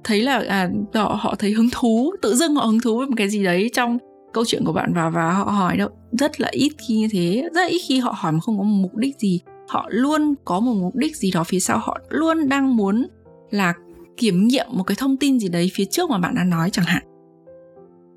[0.04, 3.14] thấy là à, họ họ thấy hứng thú tự dưng họ hứng thú với một
[3.16, 3.98] cái gì đấy trong
[4.32, 5.88] câu chuyện của bạn và và họ hỏi đâu.
[6.12, 7.48] Rất là ít khi như thế.
[7.54, 9.40] Rất ít khi họ hỏi mà không có một mục đích gì.
[9.68, 11.78] Họ luôn có một mục đích gì đó phía sau.
[11.78, 13.06] Họ luôn đang muốn
[13.50, 13.74] là
[14.16, 16.84] kiểm nghiệm một cái thông tin gì đấy phía trước mà bạn đã nói chẳng
[16.84, 17.07] hạn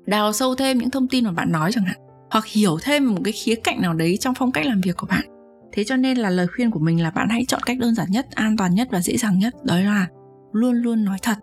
[0.06, 1.96] đào sâu thêm những thông tin mà bạn nói chẳng hạn
[2.30, 5.06] hoặc hiểu thêm một cái khía cạnh nào đấy trong phong cách làm việc của
[5.06, 5.24] bạn.
[5.72, 8.10] Thế cho nên là lời khuyên của mình là bạn hãy chọn cách đơn giản
[8.10, 10.06] nhất an toàn nhất và dễ dàng nhất đó là
[10.52, 11.34] luôn luôn nói thật.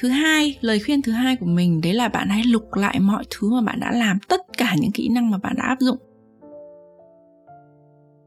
[0.00, 3.24] Thứ hai lời khuyên thứ hai của mình đấy là bạn hãy lục lại mọi
[3.30, 5.96] thứ mà bạn đã làm tất cả những kỹ năng mà bạn đã áp dụng.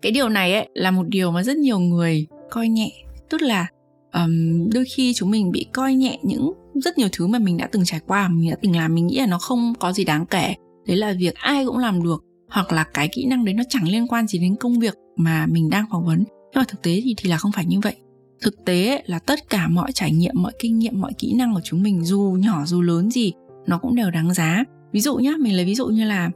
[0.02, 2.92] Cái điều này ấy là một điều mà rất nhiều người coi nhẹ.
[3.30, 3.68] Tức là
[4.14, 7.68] um, đôi khi chúng mình bị coi nhẹ những rất nhiều thứ mà mình đã
[7.72, 10.26] từng trải qua, mình đã từng làm, mình nghĩ là nó không có gì đáng
[10.26, 10.56] kể.
[10.88, 13.88] Đấy là việc ai cũng làm được, hoặc là cái kỹ năng đấy nó chẳng
[13.88, 16.24] liên quan gì đến công việc mà mình đang phỏng vấn.
[16.28, 17.96] Nhưng mà thực tế thì thì là không phải như vậy.
[18.42, 21.62] Thực tế là tất cả mọi trải nghiệm, mọi kinh nghiệm, mọi kỹ năng của
[21.64, 23.32] chúng mình, dù nhỏ, dù lớn gì,
[23.68, 24.64] nó cũng đều đáng giá.
[24.92, 26.30] Ví dụ nhá, mình lấy ví dụ như là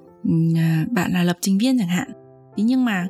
[0.57, 2.07] à, bạn là lập trình viên chẳng hạn.
[2.57, 3.07] Thế nhưng mà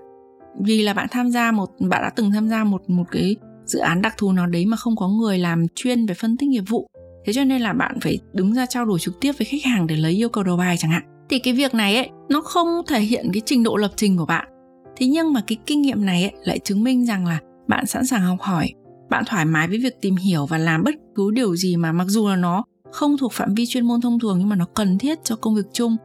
[0.59, 3.79] vì là bạn tham gia một, bạn đã từng tham gia một một cái dự
[3.79, 6.63] án đặc thù nào đấy mà không có người làm chuyên về phân tích nghiệp
[6.67, 6.87] vụ
[7.25, 9.87] thế cho nên là bạn phải đứng ra trao đổi trực tiếp với khách hàng
[9.87, 11.03] để lấy yêu cầu đầu bài chẳng hạn.
[11.29, 14.25] Thì cái việc này ấy nó không thể hiện cái trình độ lập trình của
[14.25, 14.47] bạn.
[14.95, 18.05] Thế nhưng mà cái kinh nghiệm này ấy, lại chứng minh rằng là bạn sẵn
[18.05, 18.73] sàng học hỏi
[19.09, 22.05] bạn thoải mái với việc tìm hiểu và làm bất cứ điều gì mà mặc
[22.07, 24.97] dù là nó không thuộc phạm vi chuyên môn thông thường nhưng mà nó cần
[24.97, 25.95] thiết cho công việc chung.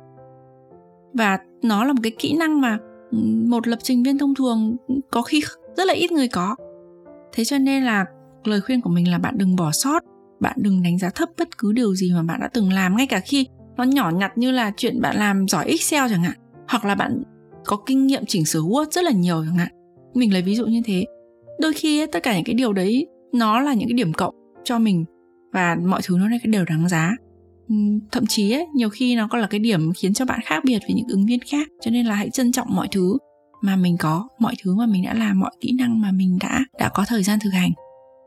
[1.14, 2.78] Và nó là một cái kỹ năng mà
[3.46, 4.76] một lập trình viên thông thường
[5.10, 5.42] có khi
[5.76, 6.56] rất là ít người có.
[7.32, 8.04] Thế cho nên là
[8.44, 10.02] lời khuyên của mình là bạn đừng bỏ sót
[10.41, 13.07] bạn đừng đánh giá thấp bất cứ điều gì mà bạn đã từng làm ngay
[13.07, 16.36] cả khi nó nhỏ nhặt như là chuyện bạn làm giỏi excel chẳng hạn
[16.68, 17.22] hoặc là bạn
[17.64, 19.68] có kinh nghiệm chỉnh sửa word rất là nhiều chẳng hạn.
[20.14, 21.05] Mình lấy ví dụ như thế.
[21.61, 24.34] Đôi khi tất cả những cái điều đấy nó là những cái điểm cộng
[24.64, 25.05] cho mình
[25.53, 27.16] và mọi thứ nó là cái đều đáng giá.
[27.68, 27.74] Ừ,
[28.12, 30.78] thậm chí ấy, nhiều khi nó còn là cái điểm khiến cho bạn khác biệt
[30.78, 33.18] với những ứng viên khác cho nên là hãy trân trọng mọi thứ
[33.61, 36.64] mà mình có mọi thứ mà mình đã làm mọi kỹ năng mà mình đã
[36.78, 37.70] đã có thời gian thực hành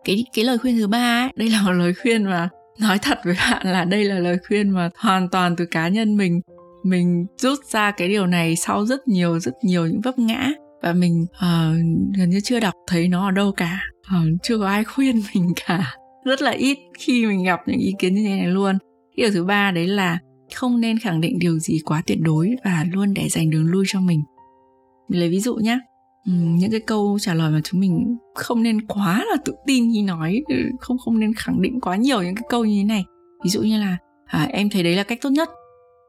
[0.06, 2.50] cái cái lời khuyên thứ ba ấy, đây là một lời khuyên mà
[2.80, 6.18] nói thật với bạn là đây là lời khuyên mà hoàn toàn từ cá nhân
[6.18, 6.42] mình.
[6.84, 10.50] Mình rút ra cái điều này sau rất nhiều rất nhiều những vấp ngã
[10.82, 13.82] và mình uh, gần như chưa đọc thấy nó ở đâu cả.
[14.02, 15.96] Uh, chưa có ai khuyên mình cả.
[16.26, 18.78] Rất là ít khi mình gặp những ý kiến như thế này luôn.
[19.16, 20.20] Điều thứ ba đấy là
[20.56, 23.86] không nên khẳng định điều gì quá tuyệt đối và luôn để dành đường lui
[23.88, 24.22] cho mình.
[25.10, 25.80] Mình lấy ví dụ nhé
[26.26, 29.92] Ừ, những cái câu trả lời mà chúng mình không nên quá là tự tin
[29.94, 32.84] khi nói ừ, không không nên khẳng định quá nhiều những cái câu như thế
[32.84, 33.06] này.
[33.44, 35.50] Ví dụ như là à, em thấy đấy là cách tốt nhất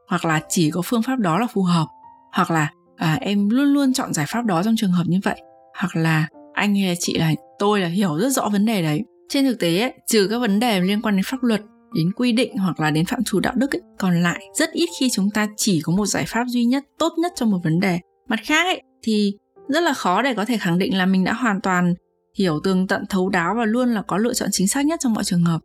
[0.07, 1.87] hoặc là chỉ có phương pháp đó là phù hợp
[2.33, 5.41] hoặc là à, em luôn luôn chọn giải pháp đó trong trường hợp như vậy
[5.79, 9.03] hoặc là anh hay là chị là tôi là hiểu rất rõ vấn đề đấy
[9.29, 11.61] trên thực tế ấy, trừ các vấn đề liên quan đến pháp luật
[11.95, 14.89] đến quy định hoặc là đến phạm trù đạo đức ấy, còn lại rất ít
[14.99, 17.79] khi chúng ta chỉ có một giải pháp duy nhất tốt nhất cho một vấn
[17.79, 17.99] đề.
[18.27, 19.33] Mặt khác ấy, thì
[19.67, 21.93] rất là khó để có thể khẳng định là mình đã hoàn toàn
[22.37, 25.13] hiểu tường tận, thấu đáo và luôn là có lựa chọn chính xác nhất trong
[25.13, 25.61] mọi trường hợp.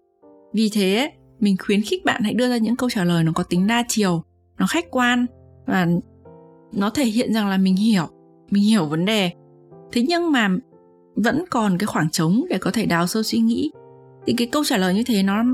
[0.54, 3.42] Vì thế, mình khuyến khích bạn hãy đưa ra những câu trả lời nó có
[3.42, 4.22] tính đa chiều,
[4.58, 5.26] nó khách quan
[5.66, 5.86] và
[6.72, 8.06] nó thể hiện rằng là mình hiểu
[8.50, 9.30] mình hiểu vấn đề.
[9.92, 10.48] Thế nhưng mà
[11.14, 13.70] vẫn còn cái khoảng trống để có thể đào sâu suy nghĩ.
[14.26, 15.44] Thì cái câu trả lời như thế nó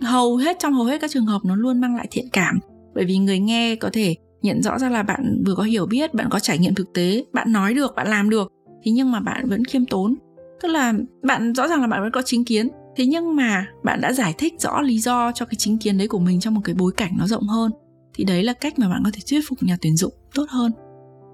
[0.00, 2.58] hầu hết, trong hầu hết các trường hợp nó luôn mang lại thiện cảm.
[2.94, 6.14] Bởi vì người nghe có thể nhận rõ ra là bạn vừa có hiểu biết
[6.14, 8.52] bạn có trải nghiệm thực tế bạn nói được bạn làm được
[8.84, 10.14] thế nhưng mà bạn vẫn khiêm tốn.
[10.62, 14.00] Tức là bạn rõ ràng là bạn vẫn có chính kiến thế nhưng mà bạn
[14.00, 16.60] đã giải thích rõ lý do cho cái chính kiến đấy của mình trong một
[16.64, 17.72] cái bối cảnh nó rộng hơn
[18.14, 20.72] thì đấy là cách mà bạn có thể thuyết phục nhà tuyển dụng tốt hơn.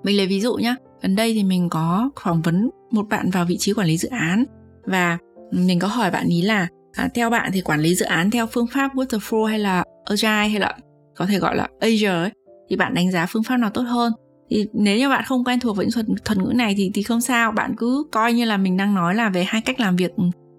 [0.02, 3.44] Mình lấy ví dụ nhé gần đây thì mình có phỏng vấn một bạn vào
[3.44, 4.44] vị trí quản lý dự án
[4.84, 5.18] và
[5.52, 8.46] mình có hỏi bạn ý là à, theo bạn thì quản lý dự án theo
[8.46, 10.76] phương pháp waterfall hay là agile hay là
[11.16, 12.30] có thể gọi là Azure ấy,
[12.68, 14.12] thì bạn đánh giá phương pháp nào tốt hơn.
[14.50, 17.02] Thì nếu như bạn không quen thuộc với những thuật, thuật ngữ này thì thì
[17.02, 19.96] không sao bạn cứ coi như là mình đang nói là về hai cách làm
[19.96, 20.10] việc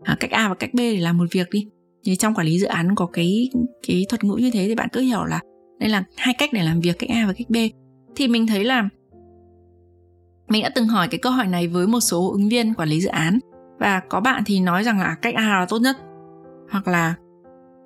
[0.03, 1.67] à, cách A và cách B để làm một việc đi.
[2.05, 3.49] Thì trong quản lý dự án có cái
[3.87, 5.39] cái thuật ngữ như thế thì bạn cứ hiểu là
[5.79, 7.55] đây là hai cách để làm việc cách A và cách B.
[8.15, 8.89] Thì mình thấy là
[10.49, 13.01] mình đã từng hỏi cái câu hỏi này với một số ứng viên quản lý
[13.01, 13.39] dự án
[13.79, 15.97] và có bạn thì nói rằng là cách A là tốt nhất
[16.71, 17.13] hoặc là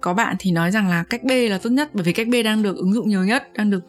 [0.02, 2.36] có bạn thì nói rằng là cách B là tốt nhất bởi vì cách B
[2.44, 3.84] đang được ứng dụng nhiều nhất đang được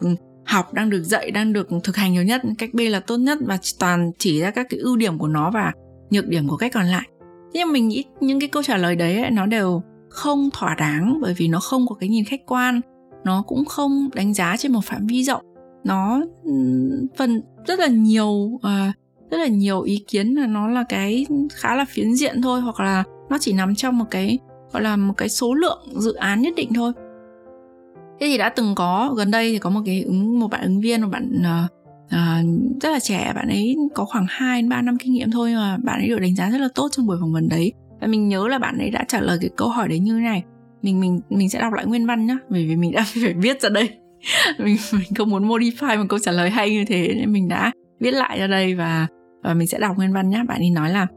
[0.45, 3.37] học đang được dạy đang được thực hành nhiều nhất cách B là tốt nhất
[3.41, 5.71] và toàn chỉ ra các cái ưu điểm của nó và
[6.09, 7.07] nhược điểm của cách còn lại.
[7.53, 11.19] Nhưng mình nghĩ những cái câu trả lời đấy ấy, nó đều không thỏa đáng
[11.21, 12.81] bởi vì nó không có cái nhìn khách quan
[13.23, 15.41] nó cũng không đánh giá trên một phạm vi rộng.
[15.83, 16.21] Nó
[17.17, 18.61] phần rất là nhiều uh,
[19.31, 22.79] rất là nhiều ý kiến là nó là cái khá là phiến diện thôi hoặc
[22.79, 24.39] là nó chỉ nằm trong một cái
[24.73, 26.91] gọi là một cái số lượng dự án nhất định thôi
[28.19, 30.81] thế thì đã từng có gần đây thì có một cái ứng một bạn ứng
[30.81, 31.71] viên một bạn uh,
[32.05, 35.53] uh, rất là trẻ bạn ấy có khoảng 2 đến 3 năm kinh nghiệm thôi
[35.55, 37.73] mà bạn ấy được đánh giá rất là tốt trong buổi phỏng vấn đấy.
[38.01, 40.43] Và mình nhớ là bạn ấy đã trả lời cái câu hỏi đấy như này
[40.81, 43.61] mình mình mình sẽ đọc lại nguyên văn nhá bởi vì mình đã phải viết
[43.61, 43.89] ra đây.
[44.59, 47.71] Mình mình không muốn modify một câu trả lời hay như thế nên mình đã
[47.99, 49.07] viết lại ra đây và
[49.43, 51.07] và mình sẽ đọc nguyên văn nhé bạn ấy nói là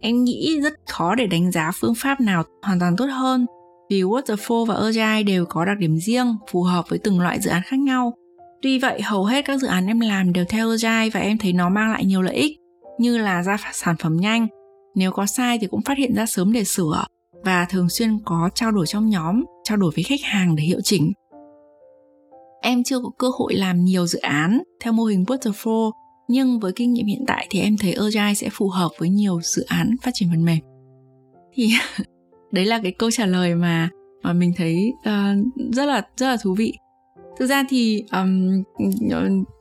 [0.00, 3.46] em nghĩ rất khó để đánh giá phương pháp nào hoàn toàn tốt hơn
[3.92, 7.50] vì waterfall và agile đều có đặc điểm riêng, phù hợp với từng loại dự
[7.50, 8.14] án khác nhau.
[8.62, 11.52] Tuy vậy, hầu hết các dự án em làm đều theo agile và em thấy
[11.52, 12.58] nó mang lại nhiều lợi ích,
[12.98, 14.46] như là ra sản phẩm nhanh.
[14.94, 17.04] Nếu có sai thì cũng phát hiện ra sớm để sửa
[17.44, 20.80] và thường xuyên có trao đổi trong nhóm, trao đổi với khách hàng để hiệu
[20.84, 21.12] chỉnh.
[22.62, 25.90] Em chưa có cơ hội làm nhiều dự án theo mô hình waterfall,
[26.28, 29.40] nhưng với kinh nghiệm hiện tại thì em thấy agile sẽ phù hợp với nhiều
[29.42, 30.58] dự án phát triển phần mềm.
[31.54, 31.70] Thì
[32.52, 33.88] đấy là cái câu trả lời mà
[34.22, 36.74] mà mình thấy uh, rất là rất là thú vị.
[37.38, 38.62] Thực ra thì um,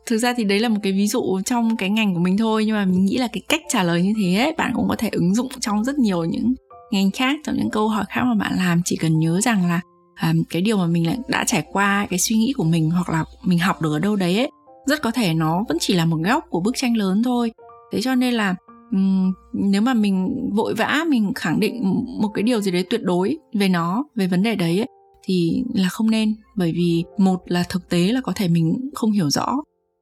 [0.05, 2.65] thực ra thì đấy là một cái ví dụ trong cái ngành của mình thôi
[2.65, 4.95] nhưng mà mình nghĩ là cái cách trả lời như thế ấy, bạn cũng có
[4.95, 6.53] thể ứng dụng trong rất nhiều những
[6.91, 8.81] ngành khác trong những câu hỏi khác mà bạn làm.
[8.85, 9.81] Chỉ cần nhớ rằng là
[10.23, 13.25] um, cái điều mà mình đã trải qua cái suy nghĩ của mình hoặc là
[13.43, 14.51] mình học được ở đâu đấy ấy,
[14.85, 17.51] rất có thể nó vẫn chỉ là một góc của bức tranh lớn thôi.
[17.91, 18.55] Thế cho nên là
[18.91, 21.83] um, nếu mà mình vội vã mình khẳng định
[22.21, 24.87] một cái điều gì đấy tuyệt đối về nó về vấn đề đấy ấy,
[25.23, 26.35] thì là không nên.
[26.55, 29.57] Bởi vì một là thực tế là có thể mình không hiểu rõ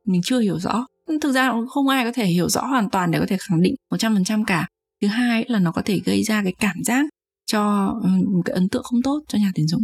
[0.10, 0.86] mình chưa hiểu rõ.
[1.22, 3.76] Thực ra không ai có thể hiểu rõ hoàn toàn để có thể khẳng định
[3.92, 4.68] 100% cả.
[5.02, 7.06] Thứ hai là nó có thể gây ra cái cảm giác
[7.52, 8.10] cho ừ,
[8.46, 9.82] cái ấn tượng không tốt cho nhà tuyển dụng.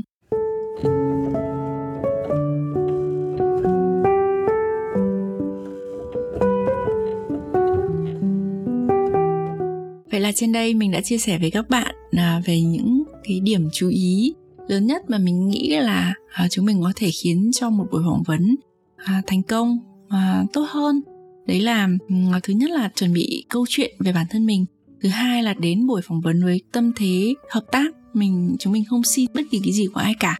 [10.15, 13.39] Vậy là trên đây mình đã chia sẻ với các bạn à, về những cái
[13.39, 14.33] điểm chú ý
[14.67, 18.01] lớn nhất mà mình nghĩ là à, chúng mình có thể khiến cho một buổi
[18.05, 18.55] phỏng vấn
[18.95, 21.01] à, thành công à, tốt hơn.
[21.47, 24.65] Đấy là ừ, thứ nhất là chuẩn bị câu chuyện về bản thân mình,
[25.01, 28.83] thứ hai là đến buổi phỏng vấn với tâm thế hợp tác, mình chúng mình
[28.89, 30.37] không xin bất kỳ cái gì của ai cả.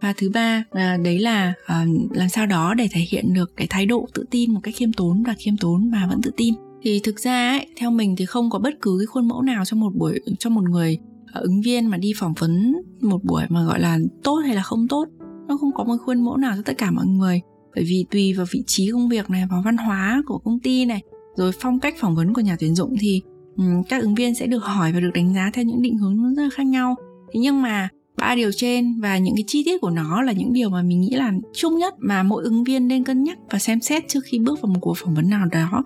[0.00, 3.66] Và thứ ba à, đấy là à, làm sao đó để thể hiện được cái
[3.70, 6.54] thái độ tự tin một cách khiêm tốn và khiêm tốn mà vẫn tự tin
[6.82, 9.64] thì thực ra ấy, theo mình thì không có bất cứ cái khuôn mẫu nào
[9.64, 10.98] cho một buổi cho một người
[11.32, 14.62] ờ, ứng viên mà đi phỏng vấn một buổi mà gọi là tốt hay là
[14.62, 15.08] không tốt.
[15.48, 17.40] Nó không có một khuôn mẫu nào cho tất cả mọi người.
[17.74, 20.84] Bởi vì tùy vào vị trí công việc này vào văn hóa của công ty
[20.84, 21.02] này
[21.36, 23.22] rồi phong cách phỏng vấn của nhà tuyển dụng thì
[23.56, 26.34] um, các ứng viên sẽ được hỏi và được đánh giá theo những định hướng
[26.34, 26.94] rất là khác nhau.
[27.32, 30.52] Thế nhưng mà ba điều trên và những cái chi tiết của nó là những
[30.52, 33.58] điều mà mình nghĩ là chung nhất mà mỗi ứng viên nên cân nhắc và
[33.58, 35.84] xem xét trước khi bước vào một cuộc phỏng vấn nào đó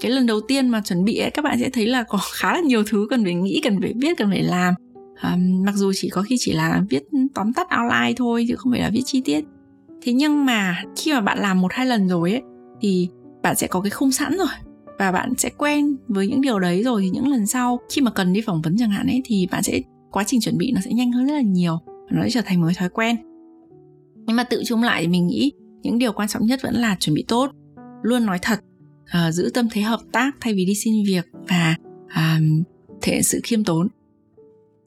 [0.00, 2.52] cái lần đầu tiên mà chuẩn bị ấy, các bạn sẽ thấy là có khá
[2.52, 4.74] là nhiều thứ cần phải nghĩ cần phải biết cần phải làm.
[5.14, 7.02] À, mặc dù chỉ có khi chỉ là viết
[7.34, 9.44] tóm tắt outline thôi chứ không phải là viết chi tiết.
[10.02, 12.42] Thế nhưng mà khi mà bạn làm một hai lần rồi ấy
[12.80, 13.08] thì
[13.42, 14.46] bạn sẽ có cái khung sẵn rồi
[14.98, 18.10] và bạn sẽ quen với những điều đấy rồi thì những lần sau khi mà
[18.10, 19.80] cần đi phỏng vấn chẳng hạn ấy thì bạn sẽ
[20.10, 22.40] quá trình chuẩn bị nó sẽ nhanh hơn rất là nhiều và nó sẽ trở
[22.44, 23.16] thành một cái thói quen.
[24.26, 26.96] Nhưng mà tự chung lại thì mình nghĩ những điều quan trọng nhất vẫn là
[27.00, 27.50] chuẩn bị tốt.
[28.02, 28.60] Luôn nói thật
[29.04, 32.66] uh, giữ tâm thế hợp tác thay vì đi xin việc và uh,
[33.02, 33.88] thể hiện sự khiêm tốn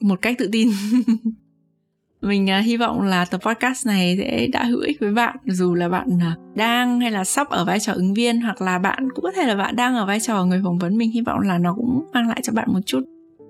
[0.00, 0.68] một cách tự tin.
[2.20, 5.74] Mình uh, hy vọng là tập podcast này sẽ đã hữu ích với bạn dù
[5.74, 9.08] là bạn uh, đang hay là sắp ở vai trò ứng viên hoặc là bạn
[9.14, 10.98] cũng có thể là bạn đang ở vai trò người phỏng vấn.
[10.98, 13.00] Mình hy vọng là nó cũng mang lại cho bạn một chút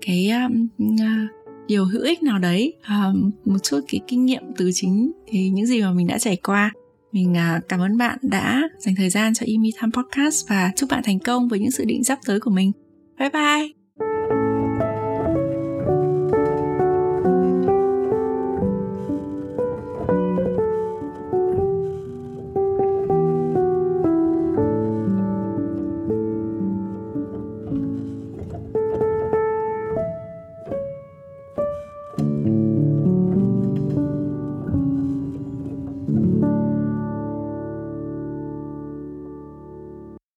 [0.05, 1.29] cái um, uh,
[1.67, 5.65] điều hữu ích nào đấy um, một chút cái kinh nghiệm từ chính thì những
[5.65, 6.71] gì mà mình đã trải qua
[7.11, 10.89] mình à, cảm ơn bạn đã dành thời gian cho Imi Time Podcast và chúc
[10.89, 12.71] bạn thành công với những sự định sắp tới của mình.
[13.19, 13.78] Bye bye!